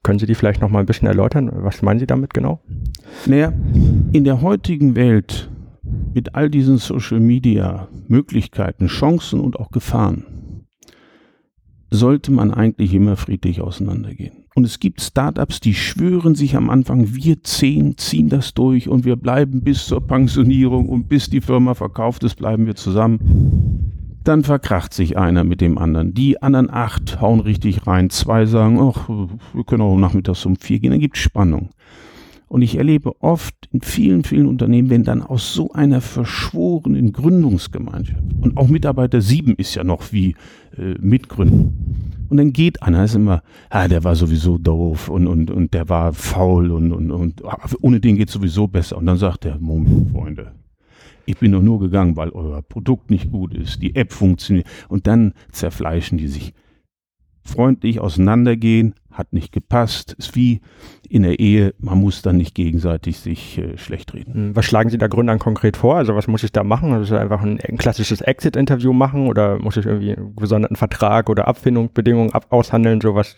können 0.04 0.20
Sie 0.20 0.28
die 0.28 0.36
vielleicht 0.36 0.62
noch 0.62 0.70
mal 0.70 0.80
ein 0.80 0.86
bisschen 0.86 1.08
erläutern? 1.08 1.52
Was 1.52 1.82
meinen 1.82 2.00
Sie 2.00 2.08
damit 2.08 2.34
genau? 2.34 2.60
Naja, 3.26 3.52
in 4.12 4.24
der 4.24 4.42
heutigen 4.42 4.96
Welt 4.96 5.50
mit 6.14 6.36
all 6.36 6.50
diesen 6.50 6.78
Social 6.78 7.20
Media 7.20 7.88
Möglichkeiten, 8.08 8.88
Chancen 8.88 9.40
und 9.40 9.60
auch 9.60 9.72
Gefahren 9.72 10.26
sollte 11.96 12.32
man 12.32 12.52
eigentlich 12.52 12.94
immer 12.94 13.16
friedlich 13.16 13.62
auseinandergehen. 13.62 14.46
Und 14.56 14.64
es 14.64 14.80
gibt 14.80 15.02
Startups, 15.02 15.60
die 15.60 15.74
schwören 15.74 16.36
sich 16.36 16.56
am 16.56 16.70
Anfang, 16.70 17.14
wir 17.14 17.44
zehn 17.44 17.98
ziehen 17.98 18.30
das 18.30 18.54
durch 18.54 18.88
und 18.88 19.04
wir 19.04 19.18
bleiben 19.18 19.62
bis 19.62 19.86
zur 19.86 20.00
Pensionierung 20.00 20.88
und 20.88 21.10
bis 21.10 21.30
die 21.30 21.42
Firma 21.42 21.74
verkauft 21.74 22.24
ist, 22.24 22.36
bleiben 22.36 22.66
wir 22.66 22.76
zusammen. 22.76 23.92
Dann 24.24 24.44
verkracht 24.44 24.94
sich 24.94 25.18
einer 25.18 25.44
mit 25.44 25.62
dem 25.62 25.78
anderen. 25.78 26.14
Die 26.14 26.42
anderen 26.42 26.70
acht 26.72 27.22
hauen 27.22 27.42
richtig 27.42 27.86
rein. 27.86 28.10
Zwei 28.10 28.46
sagen, 28.46 28.80
ach, 28.80 29.08
wir 29.08 29.64
können 29.66 29.84
auch 29.84 29.98
nachmittags 29.98 30.46
um 30.46 30.56
vier 30.56 30.80
gehen. 30.80 30.92
Dann 30.92 31.00
gibt 31.00 31.18
es 31.18 31.22
Spannung. 31.22 31.70
Und 32.48 32.62
ich 32.62 32.78
erlebe 32.78 33.22
oft 33.22 33.56
in 33.72 33.82
vielen, 33.82 34.24
vielen 34.24 34.48
Unternehmen, 34.48 34.90
wenn 34.90 35.04
dann 35.04 35.22
aus 35.22 35.54
so 35.54 35.72
einer 35.72 36.00
verschworenen 36.00 37.12
Gründungsgemeinschaft 37.12 38.22
und 38.42 38.58
auch 38.58 38.68
Mitarbeiter 38.68 39.22
sieben 39.22 39.56
ist 39.56 39.76
ja 39.76 39.84
noch 39.84 40.14
wie 40.14 40.36
äh, 40.78 40.96
Mitgründen. 41.00 42.16
Und 42.30 42.38
dann 42.38 42.54
geht 42.54 42.82
einer, 42.82 43.04
ist 43.04 43.16
immer, 43.16 43.44
ah, 43.70 43.88
der 43.88 44.04
war 44.04 44.16
sowieso 44.16 44.58
doof 44.58 45.10
und, 45.10 45.28
und, 45.28 45.52
und 45.52 45.74
der 45.74 45.90
war 45.90 46.14
faul 46.14 46.72
und, 46.72 46.92
und, 46.92 47.12
und 47.12 47.44
ohne 47.82 48.00
den 48.00 48.16
geht 48.16 48.30
sowieso 48.30 48.68
besser. 48.68 48.98
Und 48.98 49.06
dann 49.06 49.18
sagt 49.18 49.44
der, 49.44 49.60
Moment, 49.60 50.12
Freunde, 50.12 50.52
ich 51.26 51.38
bin 51.38 51.52
doch 51.52 51.62
nur 51.62 51.80
gegangen, 51.80 52.16
weil 52.16 52.30
euer 52.30 52.62
Produkt 52.62 53.10
nicht 53.10 53.32
gut 53.32 53.54
ist, 53.54 53.82
die 53.82 53.96
App 53.96 54.12
funktioniert. 54.14 54.68
Und 54.88 55.08
dann 55.08 55.34
zerfleischen 55.52 56.18
die 56.18 56.28
sich 56.28 56.54
freundlich 57.46 58.00
auseinandergehen, 58.00 58.96
hat 59.12 59.32
nicht 59.32 59.54
gepasst, 59.54 60.14
ist 60.14 60.36
wie 60.36 60.62
in 61.08 61.24
der 61.24 61.40
Ehe, 61.40 61.74
man 61.78 62.00
muss 62.00 62.22
dann 62.22 62.38
nicht 62.38 62.56
gegenseitig 62.56 63.20
sich 63.20 63.58
äh, 63.58 63.78
schlecht 63.78 64.14
reden. 64.14 64.34
Hm, 64.34 64.56
was 64.56 64.66
schlagen 64.66 64.90
Sie 64.90 64.98
da 64.98 65.08
Gründern 65.08 65.40
konkret 65.40 65.78
vor? 65.78 65.96
Also 65.96 66.16
was 66.16 66.28
muss 66.28 66.44
ich 66.44 66.52
da 66.52 66.64
machen? 66.64 66.92
Also 66.92 67.16
einfach 67.16 67.42
ein, 67.42 67.60
ein 67.62 67.78
klassisches 67.78 68.22
Exit-Interview 68.22 68.92
machen 68.92 69.28
oder 69.28 69.60
muss 69.60 69.78
ich 69.78 69.86
irgendwie 69.86 70.16
einen 70.16 70.36
gesonderten 70.36 70.76
Vertrag 70.76 71.30
oder 71.30 71.48
Abfindungsbedingungen 71.48 72.34
ab 72.34 72.48
aushandeln? 72.50 73.00
So 73.00 73.16
was, 73.16 73.38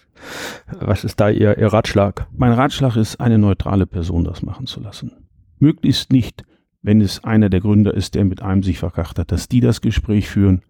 was 0.79 1.03
ist 1.03 1.19
da 1.19 1.29
Ihr, 1.29 1.57
Ihr 1.57 1.67
Ratschlag? 1.67 2.27
Mein 2.35 2.53
Ratschlag 2.53 2.95
ist, 2.95 3.19
eine 3.19 3.37
neutrale 3.37 3.85
Person 3.85 4.23
das 4.23 4.41
machen 4.41 4.65
zu 4.65 4.79
lassen. 4.79 5.11
Möglichst 5.59 6.11
nicht, 6.11 6.43
wenn 6.81 7.01
es 7.01 7.23
einer 7.23 7.49
der 7.49 7.59
Gründer 7.59 7.93
ist, 7.93 8.15
der 8.15 8.25
mit 8.25 8.41
einem 8.41 8.63
sich 8.63 8.79
verkracht 8.79 9.19
hat, 9.19 9.31
dass 9.31 9.49
die 9.49 9.59
das 9.59 9.81
Gespräch 9.81 10.29
führen. 10.29 10.61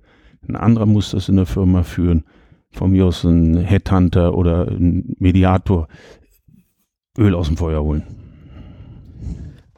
Ein 0.48 0.56
anderer 0.56 0.86
muss 0.86 1.12
das 1.12 1.30
in 1.30 1.36
der 1.36 1.46
Firma 1.46 1.84
führen 1.84 2.26
von 2.72 2.92
mir 2.92 3.06
aus 3.06 3.24
ein 3.24 3.58
Headhunter 3.58 4.36
oder 4.36 4.68
ein 4.68 5.16
Mediator 5.20 5.88
Öl 7.18 7.34
aus 7.34 7.48
dem 7.48 7.58
Feuer 7.58 7.82
holen. 7.82 8.04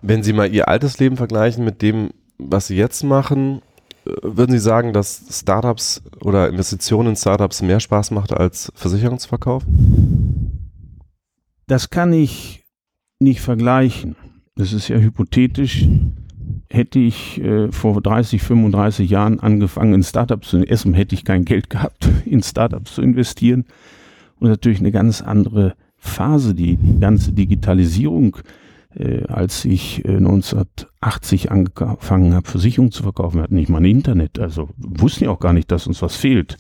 Wenn 0.02 0.24
Sie 0.24 0.34
mal 0.34 0.52
Ihr 0.52 0.68
altes 0.68 1.00
Leben 1.00 1.18
vergleichen 1.18 1.64
mit 1.66 1.82
dem, 1.82 2.12
was 2.38 2.68
Sie 2.68 2.76
jetzt 2.76 3.04
machen, 3.04 3.62
äh, 4.06 4.12
würden 4.24 4.52
Sie 4.52 4.60
sagen, 4.60 4.94
dass 4.94 5.26
Startups 5.30 6.02
oder 6.22 6.50
Investitionen 6.50 7.10
in 7.10 7.16
Startups 7.16 7.62
mehr 7.62 7.80
Spaß 7.80 8.12
macht 8.12 8.34
als 8.34 8.72
Versicherungsverkauf? 8.76 9.64
Das 11.68 11.90
kann 11.90 12.14
ich 12.14 12.64
nicht 13.20 13.42
vergleichen. 13.42 14.16
Das 14.56 14.74
ist 14.74 14.88
ja 14.88 14.98
hypothetisch 14.98 15.88
hätte 16.72 17.00
ich 17.00 17.42
äh, 17.42 17.72
vor 17.72 18.02
30, 18.02 18.42
35 18.42 19.10
Jahren 19.10 19.40
angefangen, 19.40 19.96
in 19.96 20.04
Startups 20.04 20.50
zu 20.50 20.58
investieren, 20.58 20.94
hätte 20.94 21.16
ich 21.16 21.26
kein 21.26 21.46
Geld 21.46 21.70
gehabt, 21.70 22.08
in 22.26 22.44
Startups 22.44 22.96
zu 22.96 23.02
investieren. 23.02 23.66
Und 24.40 24.50
natürlich 24.50 24.80
eine 24.80 24.92
ganz 24.92 25.22
andere 25.22 25.76
Phase, 25.98 26.56
die, 26.56 26.78
die 26.78 27.00
ganze 27.00 27.34
Digitalisierung, 27.34 28.38
äh, 28.96 29.24
als 29.26 29.66
ich 29.66 30.06
äh, 30.06 30.16
1980 30.16 31.52
angefangen 31.52 32.34
habe, 32.34 32.48
Versicherungen 32.48 32.92
zu 32.92 33.04
verkaufen, 33.04 33.38
wir 33.38 33.44
hatten 33.44 33.56
nicht 33.56 33.70
mal 33.70 33.80
ein 33.80 33.86
Internet, 33.86 34.40
also 34.40 34.70
wussten 34.78 35.26
ja 35.26 35.32
auch 35.32 35.40
gar 35.40 35.54
nicht, 35.54 35.72
dass 35.72 35.88
uns 35.88 36.02
was 36.02 36.16
fehlt. 36.16 36.58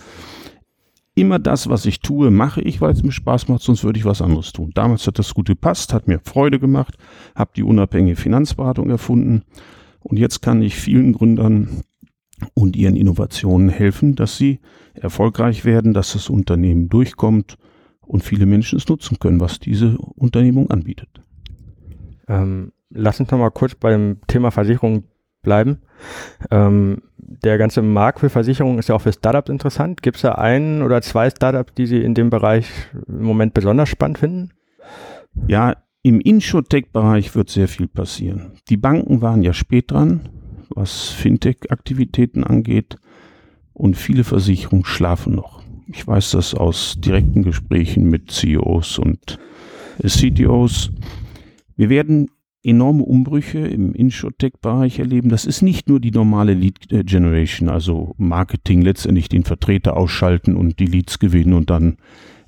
Immer 1.15 1.39
das, 1.39 1.69
was 1.69 1.85
ich 1.85 1.99
tue, 2.01 2.31
mache 2.31 2.61
ich, 2.61 2.81
weil 2.81 2.93
es 2.93 3.03
mir 3.03 3.11
Spaß 3.11 3.47
macht, 3.47 3.61
sonst 3.61 3.83
würde 3.83 3.99
ich 3.99 4.05
was 4.05 4.21
anderes 4.21 4.53
tun. 4.53 4.71
Damals 4.73 5.05
hat 5.05 5.19
das 5.19 5.33
gut 5.33 5.47
gepasst, 5.47 5.93
hat 5.93 6.07
mir 6.07 6.19
Freude 6.19 6.59
gemacht, 6.59 6.97
habe 7.35 7.51
die 7.55 7.63
unabhängige 7.63 8.15
Finanzberatung 8.15 8.89
erfunden 8.89 9.43
und 10.01 10.17
jetzt 10.17 10.41
kann 10.41 10.61
ich 10.61 10.75
vielen 10.75 11.13
Gründern 11.13 11.83
und 12.53 12.75
ihren 12.75 12.95
Innovationen 12.95 13.69
helfen, 13.69 14.15
dass 14.15 14.37
sie 14.37 14.59
erfolgreich 14.93 15.65
werden, 15.65 15.93
dass 15.93 16.13
das 16.13 16.29
Unternehmen 16.29 16.89
durchkommt 16.89 17.57
und 18.01 18.23
viele 18.23 18.45
Menschen 18.45 18.77
es 18.77 18.87
nutzen 18.87 19.19
können, 19.19 19.39
was 19.39 19.59
diese 19.59 19.97
Unternehmung 19.97 20.71
anbietet. 20.71 21.09
Ähm, 22.27 22.71
lass 22.89 23.19
uns 23.19 23.29
noch 23.31 23.39
mal 23.39 23.51
kurz 23.51 23.75
beim 23.75 24.19
Thema 24.27 24.51
Versicherung 24.51 25.03
bleiben. 25.41 25.79
Ähm, 26.51 27.01
der 27.17 27.57
ganze 27.57 27.81
Markt 27.81 28.19
für 28.19 28.29
Versicherungen 28.29 28.79
ist 28.79 28.89
ja 28.89 28.95
auch 28.95 29.01
für 29.01 29.13
Startups 29.13 29.49
interessant. 29.49 30.01
Gibt 30.01 30.17
es 30.17 30.23
da 30.23 30.33
einen 30.33 30.81
oder 30.81 31.01
zwei 31.01 31.29
Startups, 31.29 31.73
die 31.75 31.85
Sie 31.85 32.01
in 32.01 32.13
dem 32.13 32.29
Bereich 32.29 32.69
im 33.07 33.23
Moment 33.23 33.53
besonders 33.53 33.89
spannend 33.89 34.17
finden? 34.17 34.51
Ja, 35.47 35.75
im 36.01 36.21
Insurtech-Bereich 36.21 37.35
wird 37.35 37.49
sehr 37.49 37.67
viel 37.67 37.87
passieren. 37.87 38.53
Die 38.69 38.77
Banken 38.77 39.21
waren 39.21 39.43
ja 39.43 39.53
spät 39.53 39.91
dran, 39.91 40.29
was 40.69 41.09
Fintech-Aktivitäten 41.09 42.43
angeht, 42.43 42.97
und 43.73 43.95
viele 43.95 44.25
Versicherungen 44.25 44.85
schlafen 44.85 45.35
noch. 45.35 45.63
Ich 45.87 46.05
weiß 46.05 46.31
das 46.31 46.53
aus 46.53 46.99
direkten 46.99 47.43
Gesprächen 47.43 48.09
mit 48.09 48.29
CEOs 48.29 48.99
und 48.99 49.39
CTOs. 50.05 50.91
Wir 51.77 51.89
werden 51.89 52.29
enorme 52.61 53.03
Umbrüche 53.03 53.59
im 53.59 53.93
Insurtech-Bereich 53.93 54.99
erleben. 54.99 55.29
Das 55.29 55.45
ist 55.45 55.61
nicht 55.61 55.87
nur 55.87 55.99
die 55.99 56.11
normale 56.11 56.53
Lead 56.53 56.89
Generation, 56.89 57.69
also 57.69 58.15
Marketing, 58.17 58.81
letztendlich 58.81 59.29
den 59.29 59.45
Vertreter 59.45 59.95
ausschalten 59.95 60.55
und 60.55 60.79
die 60.79 60.85
Leads 60.85 61.19
gewinnen 61.19 61.53
und 61.53 61.69
dann 61.69 61.97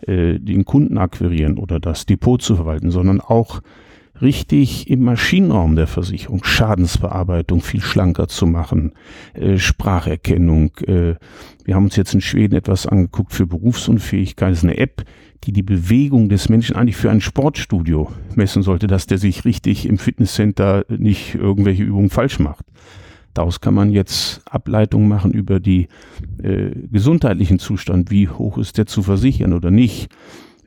äh, 0.07 0.39
den 0.39 0.65
Kunden 0.65 0.97
akquirieren 0.97 1.57
oder 1.57 1.79
das 1.79 2.05
Depot 2.05 2.41
zu 2.41 2.55
verwalten, 2.55 2.91
sondern 2.91 3.21
auch 3.21 3.61
richtig 4.21 4.89
im 4.89 5.03
Maschinenraum 5.03 5.75
der 5.75 5.87
Versicherung 5.87 6.43
Schadensbearbeitung 6.43 7.61
viel 7.61 7.81
schlanker 7.81 8.27
zu 8.27 8.45
machen, 8.45 8.93
äh, 9.33 9.57
Spracherkennung. 9.57 10.71
Äh, 10.85 11.15
wir 11.65 11.75
haben 11.75 11.85
uns 11.85 11.95
jetzt 11.95 12.13
in 12.13 12.21
Schweden 12.21 12.55
etwas 12.55 12.85
angeguckt 12.85 13.33
für 13.33 13.47
Berufsunfähigkeit. 13.47 14.51
Das 14.51 14.59
ist 14.59 14.63
eine 14.63 14.77
App, 14.77 15.03
die 15.43 15.53
die 15.53 15.63
Bewegung 15.63 16.29
des 16.29 16.49
Menschen 16.49 16.75
eigentlich 16.75 16.97
für 16.97 17.09
ein 17.09 17.21
Sportstudio 17.21 18.11
messen 18.35 18.61
sollte, 18.61 18.87
dass 18.87 19.07
der 19.07 19.17
sich 19.17 19.43
richtig 19.43 19.87
im 19.87 19.97
Fitnesscenter 19.97 20.85
nicht 20.89 21.35
irgendwelche 21.35 21.83
Übungen 21.83 22.09
falsch 22.09 22.39
macht. 22.39 22.65
Daraus 23.33 23.61
kann 23.61 23.73
man 23.73 23.91
jetzt 23.91 24.41
Ableitungen 24.49 25.07
machen 25.07 25.31
über 25.31 25.59
die 25.59 25.87
äh, 26.41 26.71
gesundheitlichen 26.91 27.59
Zustand, 27.59 28.11
wie 28.11 28.27
hoch 28.27 28.57
ist 28.57 28.77
der 28.77 28.85
zu 28.85 29.03
versichern 29.03 29.53
oder 29.53 29.71
nicht. 29.71 30.09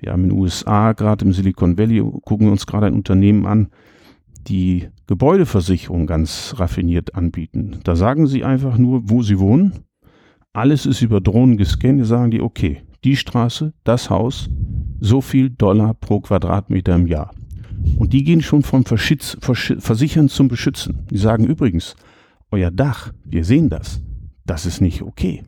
Wir 0.00 0.12
haben 0.12 0.24
in 0.24 0.30
den 0.30 0.38
USA, 0.38 0.92
gerade 0.92 1.24
im 1.24 1.32
Silicon 1.32 1.78
Valley, 1.78 2.02
gucken 2.22 2.46
wir 2.46 2.52
uns 2.52 2.66
gerade 2.66 2.86
ein 2.86 2.94
Unternehmen 2.94 3.46
an, 3.46 3.68
die 4.46 4.88
Gebäudeversicherung 5.06 6.06
ganz 6.06 6.54
raffiniert 6.58 7.14
anbieten. 7.14 7.80
Da 7.84 7.96
sagen 7.96 8.26
sie 8.26 8.44
einfach 8.44 8.78
nur, 8.78 9.08
wo 9.08 9.22
sie 9.22 9.38
wohnen. 9.38 9.84
Alles 10.52 10.86
ist 10.86 11.02
über 11.02 11.20
Drohnen 11.20 11.56
gescannt. 11.56 12.00
Da 12.00 12.04
sagen 12.04 12.30
die, 12.30 12.40
okay, 12.40 12.82
die 13.02 13.16
Straße, 13.16 13.72
das 13.84 14.10
Haus, 14.10 14.48
so 15.00 15.20
viel 15.20 15.50
Dollar 15.50 15.94
pro 15.94 16.20
Quadratmeter 16.20 16.94
im 16.94 17.06
Jahr. 17.06 17.34
Und 17.98 18.12
die 18.12 18.24
gehen 18.24 18.42
schon 18.42 18.62
vom 18.62 18.84
Verschitz, 18.84 19.36
Versch 19.40 19.74
Versichern 19.78 20.28
zum 20.28 20.48
Beschützen. 20.48 21.06
Die 21.10 21.18
sagen 21.18 21.44
übrigens, 21.44 21.96
euer 22.54 22.70
Dach, 22.70 23.12
wir 23.24 23.44
sehen 23.44 23.68
das, 23.68 24.00
das 24.46 24.64
ist 24.64 24.80
nicht 24.80 25.02
okay. 25.02 25.42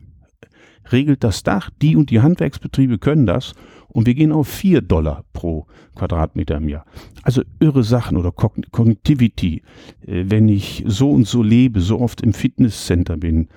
Regelt 0.91 1.23
das 1.23 1.43
Dach, 1.43 1.69
die 1.81 1.95
und 1.95 2.09
die 2.09 2.19
Handwerksbetriebe 2.19 2.97
können 2.97 3.25
das 3.25 3.53
und 3.87 4.07
wir 4.07 4.13
gehen 4.13 4.33
auf 4.33 4.47
4 4.49 4.81
Dollar 4.81 5.23
pro 5.31 5.67
Quadratmeter 5.95 6.57
im 6.57 6.67
Jahr. 6.67 6.85
Also 7.23 7.43
irre 7.59 7.83
Sachen 7.83 8.17
oder 8.17 8.31
Connectivity. 8.31 9.63
Äh, 10.05 10.25
wenn 10.27 10.49
ich 10.49 10.83
so 10.85 11.11
und 11.11 11.27
so 11.27 11.41
lebe, 11.41 11.79
so 11.79 11.99
oft 11.99 12.21
im 12.21 12.33
Fitnesscenter 12.33 13.17
bin, 13.17 13.47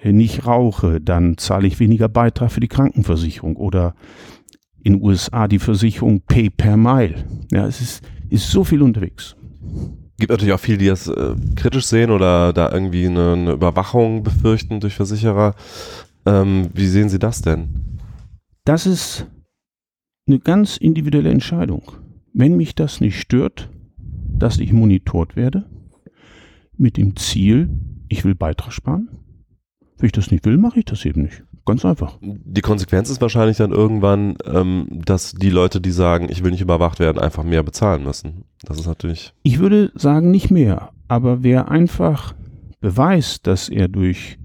äh, 0.00 0.12
nicht 0.12 0.46
rauche, 0.46 1.00
dann 1.00 1.36
zahle 1.36 1.66
ich 1.66 1.80
weniger 1.80 2.08
Beitrag 2.08 2.52
für 2.52 2.60
die 2.60 2.68
Krankenversicherung 2.68 3.56
oder 3.56 3.94
in 4.82 4.94
den 4.94 5.02
USA 5.02 5.48
die 5.48 5.58
Versicherung 5.58 6.22
Pay 6.22 6.50
per 6.50 6.76
Mile. 6.76 7.24
Ja, 7.52 7.66
es 7.66 7.80
ist, 7.80 8.04
ist 8.30 8.50
so 8.50 8.62
viel 8.62 8.82
unterwegs 8.82 9.36
gibt 10.20 10.30
natürlich 10.30 10.54
auch 10.54 10.60
viele, 10.60 10.78
die 10.78 10.86
das 10.86 11.08
äh, 11.08 11.34
kritisch 11.56 11.86
sehen 11.86 12.10
oder 12.10 12.52
da 12.52 12.70
irgendwie 12.72 13.06
eine, 13.06 13.32
eine 13.32 13.52
Überwachung 13.52 14.22
befürchten 14.22 14.80
durch 14.80 14.94
Versicherer. 14.94 15.54
Ähm, 16.26 16.70
wie 16.74 16.86
sehen 16.86 17.08
Sie 17.08 17.18
das 17.18 17.42
denn? 17.42 17.98
Das 18.64 18.86
ist 18.86 19.26
eine 20.28 20.38
ganz 20.38 20.76
individuelle 20.76 21.30
Entscheidung. 21.30 21.92
Wenn 22.32 22.56
mich 22.56 22.74
das 22.74 23.00
nicht 23.00 23.18
stört, 23.18 23.70
dass 23.98 24.58
ich 24.58 24.72
monitort 24.72 25.34
werde, 25.34 25.68
mit 26.76 26.96
dem 26.96 27.16
Ziel, 27.16 27.68
ich 28.08 28.24
will 28.24 28.34
Beitrag 28.34 28.72
sparen. 28.72 29.08
Wenn 29.98 30.06
ich 30.06 30.12
das 30.12 30.30
nicht 30.30 30.44
will, 30.44 30.56
mache 30.56 30.78
ich 30.78 30.84
das 30.84 31.04
eben 31.04 31.22
nicht. 31.22 31.42
Ganz 31.66 31.84
einfach. 31.84 32.18
Die 32.20 32.62
Konsequenz 32.62 33.10
ist 33.10 33.20
wahrscheinlich 33.20 33.58
dann 33.58 33.70
irgendwann, 33.70 34.36
ähm, 34.44 34.86
dass 34.90 35.32
die 35.32 35.50
Leute, 35.50 35.80
die 35.80 35.90
sagen, 35.90 36.28
ich 36.30 36.42
will 36.42 36.50
nicht 36.50 36.62
überwacht 36.62 36.98
werden, 36.98 37.18
einfach 37.18 37.44
mehr 37.44 37.62
bezahlen 37.62 38.02
müssen. 38.02 38.44
Das 38.62 38.78
ist 38.78 38.86
natürlich. 38.86 39.34
Ich 39.42 39.58
würde 39.58 39.92
sagen, 39.94 40.30
nicht 40.30 40.50
mehr. 40.50 40.90
Aber 41.08 41.42
wer 41.42 41.70
einfach 41.70 42.34
beweist, 42.80 43.46
dass 43.46 43.68
er 43.68 43.88
durch 43.88 44.38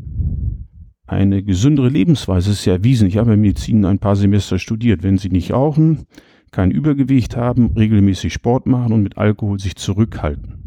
eine 1.07 1.43
gesündere 1.43 1.89
Lebensweise 1.89 2.51
ist 2.51 2.65
ja 2.65 2.73
erwiesen. 2.73 3.07
Ich 3.07 3.17
habe 3.17 3.33
in 3.33 3.41
Medizin 3.41 3.85
ein 3.85 3.99
paar 3.99 4.15
Semester 4.15 4.59
studiert. 4.59 5.03
Wenn 5.03 5.17
Sie 5.17 5.29
nicht 5.29 5.53
rauchen, 5.53 6.05
kein 6.51 6.71
Übergewicht 6.71 7.35
haben, 7.35 7.71
regelmäßig 7.75 8.33
Sport 8.33 8.65
machen 8.65 8.93
und 8.93 9.03
mit 9.03 9.17
Alkohol 9.17 9.59
sich 9.59 9.75
zurückhalten, 9.75 10.64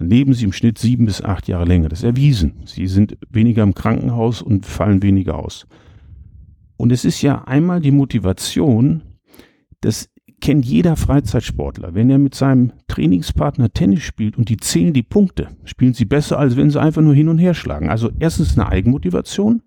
dann 0.00 0.08
leben 0.08 0.32
Sie 0.32 0.46
im 0.46 0.52
Schnitt 0.54 0.78
sieben 0.78 1.04
bis 1.04 1.20
acht 1.20 1.46
Jahre 1.46 1.66
länger. 1.66 1.90
Das 1.90 1.98
ist 1.98 2.06
erwiesen. 2.06 2.62
Sie 2.64 2.86
sind 2.86 3.18
weniger 3.28 3.62
im 3.62 3.74
Krankenhaus 3.74 4.40
und 4.40 4.64
fallen 4.64 5.02
weniger 5.02 5.38
aus. 5.38 5.66
Und 6.78 6.90
es 6.90 7.04
ist 7.04 7.20
ja 7.20 7.44
einmal 7.44 7.80
die 7.80 7.90
Motivation, 7.90 9.02
das 9.82 10.08
kennt 10.40 10.64
jeder 10.64 10.96
Freizeitsportler. 10.96 11.94
Wenn 11.94 12.08
er 12.08 12.16
mit 12.16 12.34
seinem 12.34 12.72
Trainingspartner 12.88 13.74
Tennis 13.74 14.00
spielt 14.00 14.38
und 14.38 14.48
die 14.48 14.56
zählen 14.56 14.94
die 14.94 15.02
Punkte, 15.02 15.48
spielen 15.64 15.92
sie 15.92 16.06
besser, 16.06 16.38
als 16.38 16.56
wenn 16.56 16.70
sie 16.70 16.80
einfach 16.80 17.02
nur 17.02 17.14
hin 17.14 17.28
und 17.28 17.36
her 17.36 17.52
schlagen. 17.52 17.90
Also 17.90 18.10
erstens 18.18 18.56
eine 18.56 18.70
Eigenmotivation. 18.70 19.60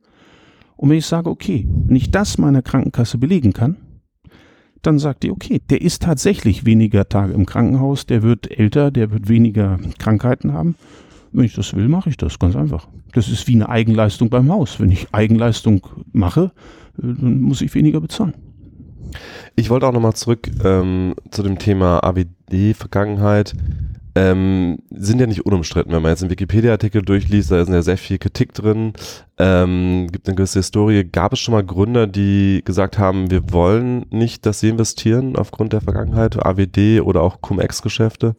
Und 0.77 0.89
wenn 0.89 0.97
ich 0.97 1.05
sage, 1.05 1.29
okay, 1.29 1.67
wenn 1.69 1.95
ich 1.95 2.09
das 2.09 2.39
meiner 2.39 2.63
Krankenkasse 2.63 3.19
belegen 3.19 3.53
kann, 3.53 3.77
dann 4.83 4.99
sagt 4.99 5.23
die, 5.23 5.31
okay, 5.31 5.61
der 5.69 5.81
ist 5.81 6.03
tatsächlich 6.03 6.65
weniger 6.65 7.07
Tage 7.09 7.33
im 7.33 7.45
Krankenhaus, 7.45 8.05
der 8.05 8.21
wird 8.21 8.51
älter, 8.51 8.91
der 8.91 9.11
wird 9.11 9.29
weniger 9.29 9.79
Krankheiten 9.97 10.53
haben. 10.53 10.75
Wenn 11.31 11.45
ich 11.45 11.55
das 11.55 11.73
will, 11.73 11.87
mache 11.87 12.09
ich 12.09 12.17
das 12.17 12.37
ganz 12.37 12.55
einfach. 12.55 12.87
Das 13.13 13.29
ist 13.29 13.47
wie 13.47 13.55
eine 13.55 13.69
Eigenleistung 13.69 14.29
beim 14.29 14.51
Haus. 14.51 14.79
Wenn 14.79 14.91
ich 14.91 15.07
Eigenleistung 15.13 15.87
mache, 16.11 16.51
äh, 16.97 17.07
dann 17.07 17.41
muss 17.41 17.61
ich 17.61 17.73
weniger 17.73 18.01
bezahlen. 18.01 18.33
Ich 19.55 19.69
wollte 19.69 19.87
auch 19.87 19.93
nochmal 19.93 20.13
zurück 20.13 20.49
ähm, 20.63 21.15
zu 21.31 21.43
dem 21.43 21.57
Thema 21.57 22.03
AWD-Vergangenheit. 22.03 23.53
Ähm, 24.15 24.77
sind 24.91 25.19
ja 25.19 25.25
nicht 25.25 25.45
unumstritten, 25.45 25.91
wenn 25.91 26.01
man 26.01 26.11
jetzt 26.11 26.21
einen 26.21 26.29
Wikipedia-Artikel 26.29 27.01
durchliest, 27.01 27.49
da 27.51 27.61
ist 27.61 27.69
ja 27.69 27.81
sehr 27.81 27.97
viel 27.97 28.19
Kritik 28.19 28.53
drin, 28.53 28.93
ähm, 29.39 30.07
gibt 30.11 30.27
eine 30.27 30.35
gewisse 30.35 30.59
Historie. 30.59 31.03
Gab 31.03 31.33
es 31.33 31.39
schon 31.39 31.53
mal 31.53 31.63
Gründer, 31.63 32.05
die 32.05 32.61
gesagt 32.63 32.99
haben, 32.99 33.31
wir 33.31 33.51
wollen 33.51 34.05
nicht, 34.11 34.45
dass 34.45 34.59
sie 34.59 34.69
investieren 34.69 35.35
aufgrund 35.35 35.73
der 35.73 35.81
Vergangenheit, 35.81 36.45
AWD 36.45 37.01
oder 37.01 37.21
auch 37.21 37.41
Cum-Ex-Geschäfte? 37.41 38.35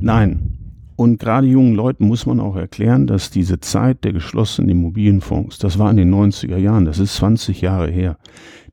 Nein. 0.00 0.54
Und 0.96 1.20
gerade 1.20 1.46
jungen 1.46 1.74
Leuten 1.74 2.06
muss 2.06 2.26
man 2.26 2.40
auch 2.40 2.56
erklären, 2.56 3.06
dass 3.06 3.30
diese 3.30 3.60
Zeit 3.60 4.02
der 4.04 4.12
geschlossenen 4.12 4.70
Immobilienfonds, 4.70 5.58
das 5.58 5.78
war 5.78 5.90
in 5.90 5.96
den 5.96 6.12
90er 6.12 6.56
Jahren, 6.56 6.86
das 6.86 6.98
ist 6.98 7.14
20 7.16 7.60
Jahre 7.60 7.88
her, 7.88 8.16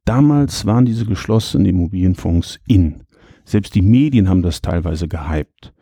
Damals 0.06 0.68
waren 0.68 0.86
diese 0.86 1.06
geschlossenen 1.06 1.66
Immobilienfonds 1.66 2.60
in. 2.68 3.02
Selbst 3.44 3.74
die 3.74 3.82
Medien 3.82 4.30
haben 4.30 4.44
das 4.44 4.62
teilweise 4.62 5.08
gehypt. 5.08 5.74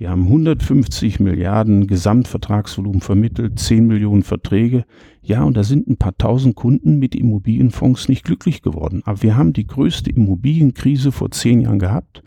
Wir 0.00 0.08
haben 0.08 0.22
150 0.22 1.20
Milliarden 1.20 1.86
Gesamtvertragsvolumen 1.86 3.02
vermittelt, 3.02 3.58
10 3.58 3.86
Millionen 3.86 4.22
Verträge. 4.22 4.86
Ja, 5.20 5.42
und 5.42 5.58
da 5.58 5.62
sind 5.62 5.88
ein 5.88 5.98
paar 5.98 6.16
tausend 6.16 6.56
Kunden 6.56 6.98
mit 6.98 7.14
Immobilienfonds 7.14 8.08
nicht 8.08 8.24
glücklich 8.24 8.62
geworden. 8.62 9.02
Aber 9.04 9.22
wir 9.22 9.36
haben 9.36 9.52
die 9.52 9.66
größte 9.66 10.08
Immobilienkrise 10.08 11.12
vor 11.12 11.30
zehn 11.32 11.60
Jahren 11.60 11.78
gehabt. 11.78 12.22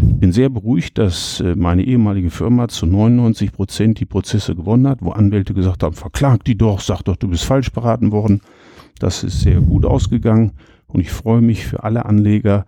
Bin 0.00 0.30
sehr 0.30 0.50
beruhigt, 0.50 0.98
dass 0.98 1.40
äh, 1.40 1.56
meine 1.56 1.82
ehemalige 1.82 2.30
Firma 2.30 2.68
zu 2.68 2.86
99 2.86 3.50
Prozent 3.50 3.98
die 3.98 4.06
Prozesse 4.06 4.54
gewonnen 4.54 4.86
hat, 4.86 5.02
wo 5.02 5.10
Anwälte 5.10 5.54
gesagt 5.54 5.82
haben, 5.82 5.96
verklag 5.96 6.44
die 6.44 6.56
doch, 6.56 6.78
sag 6.78 7.02
doch, 7.02 7.16
du 7.16 7.26
bist 7.26 7.42
falsch 7.42 7.72
beraten 7.72 8.12
worden. 8.12 8.40
Das 9.00 9.24
ist 9.24 9.40
sehr 9.40 9.60
gut 9.60 9.84
ausgegangen 9.84 10.52
und 10.86 11.00
ich 11.00 11.10
freue 11.10 11.40
mich 11.40 11.66
für 11.66 11.82
alle 11.82 12.06
Anleger, 12.06 12.66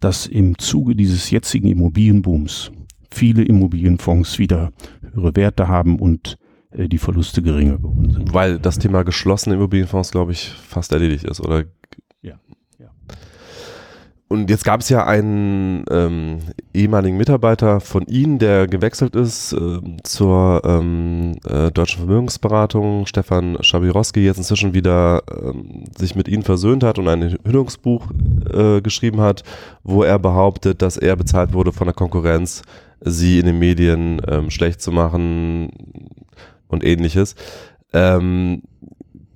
dass 0.00 0.26
im 0.26 0.58
Zuge 0.58 0.96
dieses 0.96 1.30
jetzigen 1.30 1.68
Immobilienbooms 1.68 2.72
viele 3.12 3.42
Immobilienfonds 3.42 4.38
wieder 4.38 4.72
höhere 5.14 5.36
Werte 5.36 5.68
haben 5.68 5.98
und 5.98 6.38
äh, 6.72 6.88
die 6.88 6.98
Verluste 6.98 7.42
geringer 7.42 7.76
geworden 7.76 8.10
sind. 8.10 8.34
Weil 8.34 8.58
das 8.58 8.78
Thema 8.78 9.02
geschlossene 9.02 9.56
Immobilienfonds, 9.56 10.10
glaube 10.10 10.32
ich, 10.32 10.48
fast 10.48 10.92
erledigt 10.92 11.24
ist, 11.24 11.40
oder? 11.40 11.64
Ja. 12.22 12.34
ja. 12.78 12.88
Und 14.28 14.48
jetzt 14.48 14.64
gab 14.64 14.80
es 14.80 14.88
ja 14.88 15.06
einen 15.06 15.84
ähm, 15.90 16.38
ehemaligen 16.72 17.18
Mitarbeiter 17.18 17.80
von 17.80 18.06
Ihnen, 18.06 18.38
der 18.38 18.66
gewechselt 18.66 19.14
ist 19.14 19.52
äh, 19.52 19.78
zur 20.04 20.62
ähm, 20.64 21.36
äh, 21.46 21.70
Deutschen 21.70 22.06
Vermögensberatung, 22.06 23.06
Stefan 23.06 23.58
Schabirowski, 23.60 24.20
jetzt 24.20 24.38
inzwischen 24.38 24.72
wieder 24.72 25.22
ähm, 25.30 25.84
sich 25.96 26.14
mit 26.14 26.28
Ihnen 26.28 26.42
versöhnt 26.44 26.82
hat 26.82 26.98
und 26.98 27.08
ein 27.08 27.22
Enthüllungsbuch 27.22 28.08
äh, 28.52 28.80
geschrieben 28.80 29.20
hat, 29.20 29.42
wo 29.82 30.02
er 30.02 30.18
behauptet, 30.18 30.82
dass 30.82 30.96
er 30.96 31.16
bezahlt 31.16 31.52
wurde 31.52 31.72
von 31.72 31.86
der 31.86 31.94
Konkurrenz, 31.94 32.62
Sie 33.04 33.40
in 33.40 33.46
den 33.46 33.58
Medien 33.58 34.22
ähm, 34.28 34.50
schlecht 34.50 34.80
zu 34.80 34.92
machen 34.92 35.70
und 36.68 36.84
ähnliches. 36.84 37.34
Ähm, 37.92 38.62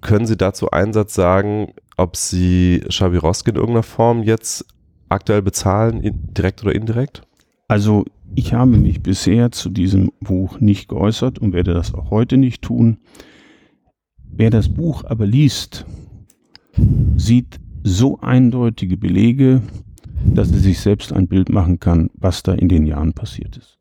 können 0.00 0.26
Sie 0.26 0.36
dazu 0.36 0.70
einen 0.70 0.92
Satz 0.92 1.14
sagen, 1.14 1.72
ob 1.96 2.16
Sie 2.16 2.84
Schabirowski 2.88 3.50
in 3.50 3.56
irgendeiner 3.56 3.82
Form 3.82 4.22
jetzt 4.22 4.64
aktuell 5.08 5.42
bezahlen, 5.42 6.00
direkt 6.02 6.62
oder 6.62 6.74
indirekt? 6.74 7.22
Also 7.68 8.04
ich 8.34 8.54
habe 8.54 8.76
mich 8.76 9.02
bisher 9.02 9.50
zu 9.50 9.70
diesem 9.70 10.12
Buch 10.20 10.60
nicht 10.60 10.88
geäußert 10.88 11.38
und 11.38 11.52
werde 11.52 11.74
das 11.74 11.94
auch 11.94 12.10
heute 12.10 12.36
nicht 12.36 12.62
tun. 12.62 12.98
Wer 14.30 14.50
das 14.50 14.68
Buch 14.68 15.04
aber 15.04 15.26
liest, 15.26 15.86
sieht 17.16 17.58
so 17.86 18.18
eindeutige 18.20 18.96
Belege, 18.96 19.62
dass 20.24 20.50
er 20.50 20.58
sich 20.58 20.80
selbst 20.80 21.12
ein 21.12 21.28
Bild 21.28 21.50
machen 21.50 21.78
kann, 21.78 22.10
was 22.14 22.42
da 22.42 22.52
in 22.52 22.68
den 22.68 22.84
Jahren 22.84 23.12
passiert 23.12 23.56
ist. 23.56 23.78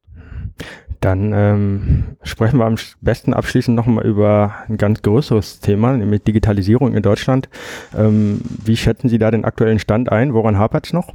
Dann 1.02 1.34
ähm, 1.34 2.04
sprechen 2.22 2.60
wir 2.60 2.66
am 2.66 2.76
besten 3.02 3.34
abschließend 3.34 3.76
nochmal 3.76 4.06
über 4.06 4.54
ein 4.68 4.78
ganz 4.78 5.02
größeres 5.02 5.60
Thema, 5.60 5.98
nämlich 5.98 6.22
Digitalisierung 6.22 6.94
in 6.94 7.02
Deutschland. 7.02 7.50
Ähm, 7.98 8.42
wie 8.64 8.78
schätzen 8.78 9.10
Sie 9.10 9.18
da 9.18 9.32
den 9.32 9.44
aktuellen 9.44 9.80
Stand 9.80 10.12
ein? 10.12 10.36
Woran 10.36 10.60
hapert 10.60 10.86
es 10.86 10.94
noch? 10.94 11.12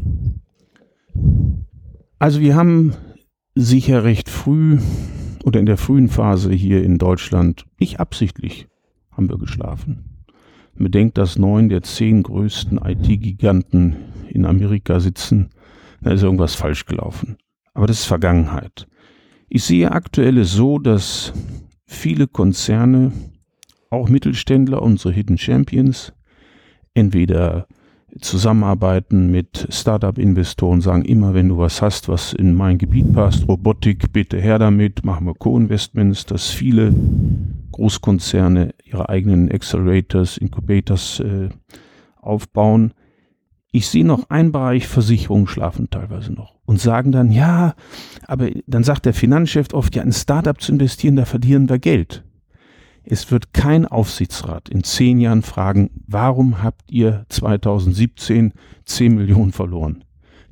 Also 2.18 2.40
wir 2.40 2.56
haben 2.56 2.94
sicher 3.54 4.02
recht 4.02 4.28
früh 4.28 4.78
oder 5.44 5.60
in 5.60 5.66
der 5.66 5.76
frühen 5.76 6.08
Phase 6.08 6.52
hier 6.52 6.82
in 6.82 6.98
Deutschland, 6.98 7.66
nicht 7.78 8.00
absichtlich, 8.00 8.66
haben 9.12 9.28
wir 9.28 9.38
geschlafen. 9.38 10.09
Bedenkt, 10.84 11.18
dass 11.18 11.38
neun 11.38 11.68
der 11.68 11.82
zehn 11.82 12.22
größten 12.22 12.78
IT-Giganten 12.78 13.96
in 14.28 14.46
Amerika 14.46 14.98
sitzen, 14.98 15.50
da 16.00 16.12
ist 16.12 16.22
irgendwas 16.22 16.54
falsch 16.54 16.86
gelaufen. 16.86 17.36
Aber 17.74 17.86
das 17.86 18.00
ist 18.00 18.06
Vergangenheit. 18.06 18.88
Ich 19.48 19.64
sehe 19.64 19.92
aktuell 19.92 20.42
so, 20.44 20.78
dass 20.78 21.32
viele 21.86 22.26
Konzerne, 22.26 23.12
auch 23.90 24.08
Mittelständler, 24.08 24.80
unsere 24.80 25.12
Hidden 25.12 25.38
Champions, 25.38 26.12
entweder 26.94 27.66
zusammenarbeiten 28.20 29.30
mit 29.30 29.66
Startup-Investoren, 29.70 30.80
sagen 30.80 31.04
immer, 31.04 31.34
wenn 31.34 31.48
du 31.48 31.58
was 31.58 31.80
hast, 31.82 32.08
was 32.08 32.32
in 32.32 32.54
mein 32.54 32.78
Gebiet 32.78 33.12
passt, 33.12 33.46
Robotik, 33.48 34.12
bitte 34.12 34.40
her 34.40 34.58
damit, 34.58 35.04
machen 35.04 35.26
wir 35.26 35.34
Co-Investments, 35.34 36.26
dass 36.26 36.48
viele 36.48 36.94
Großkonzerne 37.72 38.74
ihre 38.84 39.08
eigenen 39.08 39.50
Accelerators, 39.50 40.36
Incubators 40.36 41.20
äh, 41.20 41.48
aufbauen. 42.20 42.92
Ich 43.72 43.88
sehe 43.88 44.04
noch 44.04 44.28
einen 44.30 44.52
Bereich, 44.52 44.88
Versicherungen 44.88 45.46
schlafen 45.46 45.88
teilweise 45.90 46.32
noch 46.32 46.56
und 46.66 46.80
sagen 46.80 47.12
dann, 47.12 47.30
ja, 47.30 47.74
aber 48.26 48.48
dann 48.66 48.84
sagt 48.84 49.06
der 49.06 49.14
Finanzchef 49.14 49.68
oft, 49.72 49.94
ja, 49.96 50.02
in 50.02 50.12
Startup 50.12 50.60
zu 50.60 50.72
investieren, 50.72 51.16
da 51.16 51.24
verlieren 51.24 51.68
wir 51.68 51.78
Geld. 51.78 52.24
Es 53.04 53.30
wird 53.30 53.52
kein 53.52 53.86
Aufsichtsrat 53.86 54.68
in 54.68 54.84
zehn 54.84 55.20
Jahren 55.20 55.42
fragen, 55.42 55.90
warum 56.06 56.62
habt 56.62 56.90
ihr 56.90 57.24
2017 57.28 58.52
10 58.84 59.14
Millionen 59.14 59.52
verloren? 59.52 60.04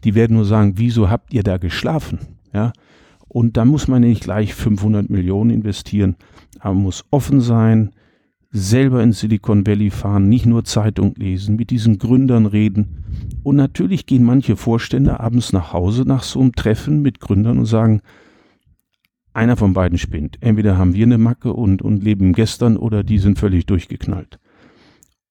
Die 0.04 0.14
werden 0.14 0.36
nur 0.36 0.44
sagen, 0.44 0.74
wieso 0.76 1.10
habt 1.10 1.34
ihr 1.34 1.42
da 1.42 1.58
geschlafen? 1.58 2.20
Ja, 2.52 2.72
und 3.28 3.56
da 3.56 3.64
muss 3.64 3.88
man 3.88 4.02
nicht 4.02 4.22
gleich 4.22 4.54
500 4.54 5.10
Millionen 5.10 5.50
investieren, 5.50 6.16
aber 6.58 6.74
man 6.74 6.84
muss 6.84 7.04
offen 7.10 7.40
sein, 7.40 7.90
selber 8.50 9.02
in 9.02 9.12
Silicon 9.12 9.66
Valley 9.66 9.90
fahren, 9.90 10.28
nicht 10.28 10.46
nur 10.46 10.64
Zeitung 10.64 11.14
lesen, 11.16 11.56
mit 11.56 11.70
diesen 11.70 11.98
Gründern 11.98 12.46
reden. 12.46 13.04
Und 13.42 13.56
natürlich 13.56 14.06
gehen 14.06 14.24
manche 14.24 14.56
Vorstände 14.56 15.20
abends 15.20 15.52
nach 15.52 15.72
Hause 15.72 16.04
nach 16.06 16.22
so 16.22 16.40
einem 16.40 16.54
Treffen 16.54 17.02
mit 17.02 17.20
Gründern 17.20 17.58
und 17.58 17.66
sagen, 17.66 18.00
einer 19.32 19.56
von 19.56 19.72
beiden 19.72 19.98
spinnt. 19.98 20.38
Entweder 20.40 20.76
haben 20.76 20.94
wir 20.94 21.06
eine 21.06 21.18
Macke 21.18 21.52
und, 21.52 21.82
und 21.82 22.02
leben 22.02 22.32
gestern 22.32 22.76
oder 22.76 23.02
die 23.04 23.18
sind 23.18 23.38
völlig 23.38 23.66
durchgeknallt. 23.66 24.38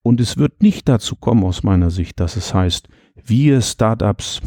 Und 0.01 0.21
es 0.21 0.38
wird 0.38 0.62
nicht 0.62 0.88
dazu 0.88 1.15
kommen, 1.15 1.43
aus 1.43 1.63
meiner 1.63 1.89
Sicht, 1.89 2.19
dass 2.19 2.38
es 2.38 2.53
heißt, 2.53 2.88
wir 3.25 3.62
Startups, 3.62 4.41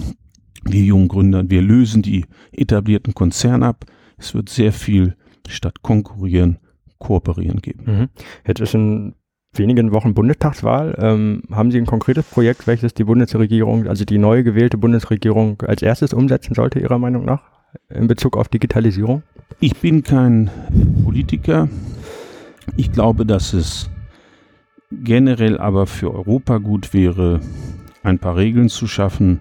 wir 0.65 0.83
jungen 0.83 1.09
Gründer, 1.09 1.49
wir 1.51 1.63
lösen 1.63 2.03
die 2.03 2.25
etablierten 2.53 3.15
Konzerne 3.15 3.67
ab. 3.67 3.85
Es 4.17 4.35
wird 4.35 4.49
sehr 4.49 4.73
viel 4.73 5.17
statt 5.49 5.83
konkurrieren 5.83 6.59
Kooperieren 6.99 7.61
geben. 7.61 7.85
Mhm. 7.87 8.09
Jetzt 8.47 8.61
ist 8.61 8.75
in 8.75 9.15
wenigen 9.55 9.93
Wochen 9.93 10.15
Bundestagswahl. 10.15 10.95
Ähm, 10.99 11.43
haben 11.51 11.71
Sie 11.71 11.79
ein 11.79 11.87
konkretes 11.87 12.25
Projekt, 12.25 12.67
welches 12.67 12.95
die 12.95 13.05
Bundesregierung, 13.05 13.87
also 13.87 14.05
die 14.05 14.19
neu 14.19 14.43
gewählte 14.43 14.79
Bundesregierung 14.79 15.61
als 15.63 15.83
erstes 15.83 16.13
umsetzen 16.13 16.55
sollte, 16.55 16.79
Ihrer 16.79 16.99
Meinung 16.99 17.25
nach, 17.25 17.43
in 17.89 18.07
Bezug 18.07 18.37
auf 18.37 18.49
Digitalisierung? 18.49 19.23
Ich 19.59 19.77
bin 19.77 20.03
kein 20.03 20.51
Politiker. 21.05 21.69
Ich 22.77 22.93
glaube, 22.93 23.27
dass 23.27 23.53
es 23.53 23.91
generell 24.91 25.59
aber 25.59 25.87
für 25.87 26.15
Europa 26.15 26.59
gut 26.59 26.95
wäre, 26.95 27.41
ein 28.03 28.19
paar 28.19 28.37
Regeln 28.37 28.69
zu 28.69 28.87
schaffen, 28.87 29.41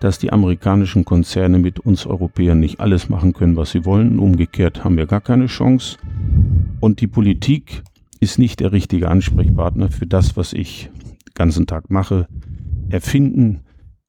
dass 0.00 0.18
die 0.18 0.32
amerikanischen 0.32 1.04
Konzerne 1.04 1.58
mit 1.58 1.78
uns 1.80 2.06
Europäern 2.06 2.58
nicht 2.58 2.80
alles 2.80 3.08
machen 3.08 3.32
können, 3.32 3.56
was 3.56 3.70
sie 3.70 3.84
wollen. 3.84 4.18
Umgekehrt 4.18 4.84
haben 4.84 4.96
wir 4.96 5.06
gar 5.06 5.20
keine 5.20 5.46
Chance. 5.46 5.98
Und 6.80 7.00
die 7.00 7.06
Politik 7.06 7.82
ist 8.18 8.38
nicht 8.38 8.60
der 8.60 8.72
richtige 8.72 9.08
Ansprechpartner 9.08 9.90
für 9.90 10.06
das, 10.06 10.36
was 10.36 10.52
ich 10.52 10.90
den 11.26 11.34
ganzen 11.34 11.66
Tag 11.66 11.90
mache. 11.90 12.26
Erfinden 12.88 13.60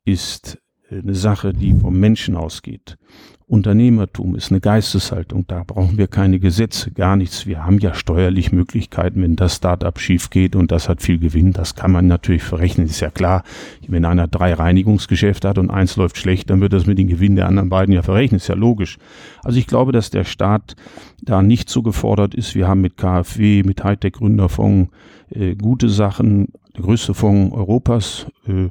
ist 0.06 0.63
eine 1.02 1.16
Sache, 1.16 1.54
die 1.54 1.74
vom 1.74 2.00
Menschen 2.00 2.36
ausgeht. 2.36 2.98
Unternehmertum 3.46 4.36
ist 4.36 4.52
eine 4.52 4.62
Geisteshaltung. 4.62 5.46
Da 5.48 5.64
brauchen 5.64 5.98
wir 5.98 6.08
keine 6.08 6.40
Gesetze, 6.40 6.92
gar 6.92 7.16
nichts. 7.16 7.46
Wir 7.46 7.66
haben 7.66 7.78
ja 7.78 7.94
steuerlich 7.94 8.52
Möglichkeiten, 8.52 9.22
wenn 9.22 9.36
das 9.36 9.58
Startup 9.58 10.00
schief 10.00 10.30
geht 10.30 10.56
und 10.56 10.72
das 10.72 10.90
hat 10.90 11.02
viel 11.02 11.20
Gewinn. 11.20 11.52
Das 11.54 11.76
kann 11.76 11.92
man 11.92 12.08
natürlich 12.08 12.42
verrechnen, 12.42 12.88
ist 12.88 13.02
ja 13.02 13.12
klar. 13.12 13.44
Wenn 13.88 14.06
einer 14.06 14.28
drei 14.28 14.54
Reinigungsgeschäfte 14.54 15.50
hat 15.50 15.58
und 15.58 15.70
eins 15.70 15.98
läuft 15.98 16.18
schlecht, 16.18 16.50
dann 16.50 16.62
wird 16.62 16.74
das 16.74 16.88
mit 16.88 16.98
den 16.98 17.08
Gewinn 17.08 17.36
der 17.36 17.48
anderen 17.48 17.70
beiden 17.70 17.94
ja 17.94 18.02
verrechnen, 18.02 18.38
ist 18.38 18.48
ja 18.48 18.56
logisch. 18.56 18.98
Also 19.44 19.60
ich 19.60 19.68
glaube, 19.68 19.92
dass 19.92 20.10
der 20.10 20.24
Staat 20.24 20.76
da 21.22 21.44
nicht 21.44 21.70
so 21.70 21.84
gefordert 21.84 22.34
ist. 22.34 22.56
Wir 22.56 22.68
haben 22.68 22.82
mit 22.82 22.98
KfW, 22.98 23.64
mit 23.64 23.84
Hightech 23.84 24.14
Gründerfonds 24.14 24.90
äh, 25.30 25.56
gute 25.56 25.90
Sachen, 25.90 26.48
der 26.76 26.84
größte 26.84 27.14
Fonds 27.14 27.54
Europas, 27.54 28.26
äh, 28.48 28.70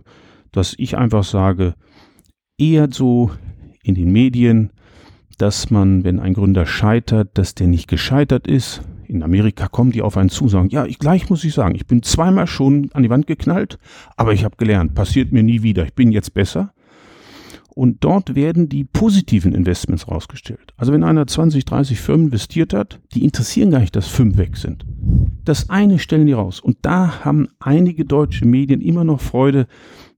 dass 0.51 0.75
ich 0.77 0.97
einfach 0.97 1.25
sage, 1.25 1.75
eher 2.62 2.88
so 2.90 3.31
in 3.83 3.94
den 3.94 4.12
Medien, 4.12 4.70
dass 5.38 5.70
man, 5.70 6.05
wenn 6.05 6.20
ein 6.20 6.35
Gründer 6.35 6.66
scheitert, 6.66 7.37
dass 7.37 7.55
der 7.55 7.66
nicht 7.66 7.88
gescheitert 7.88 8.46
ist. 8.46 8.83
In 9.09 9.22
Amerika 9.22 9.66
kommen 9.68 9.90
die 9.90 10.03
auf 10.03 10.16
einen 10.16 10.31
zu, 10.31 10.48
sagen, 10.48 10.68
ja, 10.70 10.87
ich 10.87 10.98
gleich 10.98 11.29
muss 11.29 11.44
ich 11.44 11.53
sagen, 11.53 11.75
ich 11.75 11.87
bin 11.87 12.03
zweimal 12.03 12.46
schon 12.46 12.90
an 12.92 13.03
die 13.03 13.11
Wand 13.11 13.27
geknallt, 13.27 13.79
aber 14.16 14.33
ich 14.33 14.44
habe 14.44 14.57
gelernt, 14.57 14.94
passiert 14.94 15.33
mir 15.33 15.42
nie 15.42 15.62
wieder, 15.62 15.85
ich 15.85 15.94
bin 15.94 16.12
jetzt 16.12 16.33
besser. 16.33 16.72
Und 17.75 18.05
dort 18.05 18.35
werden 18.35 18.68
die 18.68 18.85
positiven 18.85 19.55
Investments 19.55 20.07
rausgestellt. 20.07 20.75
Also 20.77 20.92
wenn 20.92 21.03
einer 21.03 21.27
20, 21.27 21.64
30 21.64 21.98
Firmen 21.98 22.27
investiert 22.27 22.75
hat, 22.75 23.01
die 23.14 23.25
interessieren 23.25 23.70
gar 23.70 23.81
nicht, 23.81 23.96
dass 23.96 24.09
fünf 24.09 24.37
weg 24.37 24.59
sind. 24.59 24.85
Das 25.44 25.70
eine 25.70 25.98
stellen 25.98 26.27
die 26.27 26.35
raus. 26.35 26.61
Und 26.61 26.77
da 26.83 27.25
haben 27.25 27.48
einige 27.61 28.05
deutsche 28.05 28.44
Medien 28.44 28.83
immer 28.83 29.05
noch 29.05 29.22
Freude, 29.22 29.66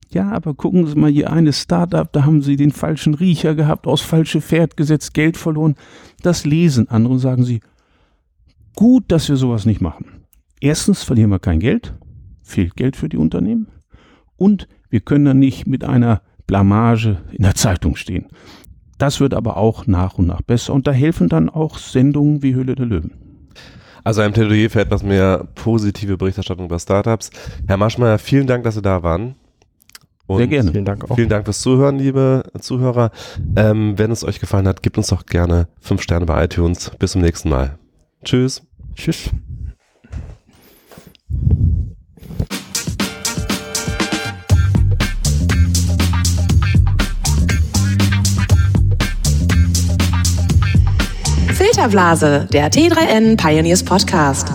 ja, 0.09 0.31
aber 0.31 0.53
gucken 0.53 0.87
Sie 0.87 0.95
mal 0.95 1.11
hier 1.11 1.31
eine 1.31 1.53
Startup, 1.53 2.11
da 2.11 2.25
haben 2.25 2.41
Sie 2.41 2.55
den 2.55 2.71
falschen 2.71 3.13
Riecher 3.13 3.55
gehabt, 3.55 3.87
aus 3.87 4.01
falsche 4.01 4.41
Pferd 4.41 4.77
gesetzt, 4.77 5.13
Geld 5.13 5.37
verloren. 5.37 5.75
Das 6.21 6.45
lesen 6.45 6.89
andere 6.89 7.19
sagen 7.19 7.43
Sie, 7.43 7.61
gut, 8.75 9.05
dass 9.09 9.29
wir 9.29 9.35
sowas 9.35 9.65
nicht 9.65 9.81
machen. 9.81 10.25
Erstens 10.61 11.03
verlieren 11.03 11.31
wir 11.31 11.39
kein 11.39 11.59
Geld, 11.59 11.95
fehlt 12.43 12.75
Geld 12.75 12.95
für 12.95 13.09
die 13.09 13.17
Unternehmen 13.17 13.67
und 14.37 14.67
wir 14.89 15.01
können 15.01 15.25
dann 15.25 15.39
nicht 15.39 15.67
mit 15.67 15.83
einer 15.83 16.21
Blamage 16.47 17.17
in 17.31 17.43
der 17.43 17.55
Zeitung 17.55 17.95
stehen. 17.95 18.27
Das 18.97 19.19
wird 19.19 19.33
aber 19.33 19.57
auch 19.57 19.87
nach 19.87 20.17
und 20.17 20.27
nach 20.27 20.41
besser 20.41 20.73
und 20.73 20.87
da 20.87 20.91
helfen 20.91 21.27
dann 21.27 21.49
auch 21.49 21.77
Sendungen 21.77 22.41
wie 22.43 22.53
Höhle 22.53 22.75
der 22.75 22.85
Löwen. 22.85 23.11
Also 24.05 24.21
ein 24.21 24.33
Plädoyer 24.33 24.69
für 24.69 24.81
etwas 24.81 25.03
mehr 25.03 25.47
positive 25.55 26.15
Berichterstattung 26.15 26.65
über 26.65 26.79
Startups. 26.79 27.31
Herr 27.67 27.77
Maschmeyer, 27.77 28.19
vielen 28.19 28.45
Dank, 28.45 28.63
dass 28.63 28.75
Sie 28.75 28.81
da 28.81 29.01
waren. 29.01 29.35
Und 30.27 30.37
Sehr 30.37 30.47
gerne. 30.47 30.71
Vielen 30.71 30.85
Dank 30.85 31.09
auch. 31.09 31.15
Vielen 31.15 31.29
Dank 31.29 31.45
fürs 31.45 31.61
Zuhören, 31.61 31.99
liebe 31.99 32.43
Zuhörer. 32.59 33.11
Ähm, 33.55 33.97
wenn 33.97 34.11
es 34.11 34.23
euch 34.23 34.39
gefallen 34.39 34.67
hat, 34.67 34.81
gebt 34.81 34.97
uns 34.97 35.07
doch 35.07 35.25
gerne 35.25 35.67
fünf 35.79 36.01
Sterne 36.01 36.25
bei 36.25 36.43
iTunes. 36.43 36.91
Bis 36.97 37.11
zum 37.11 37.21
nächsten 37.21 37.49
Mal. 37.49 37.77
Tschüss. 38.23 38.63
Tschüss. 38.95 39.29
Filterblase, 51.53 52.47
der 52.51 52.71
T3N 52.71 53.37
Pioneers 53.37 53.83
Podcast. 53.83 54.49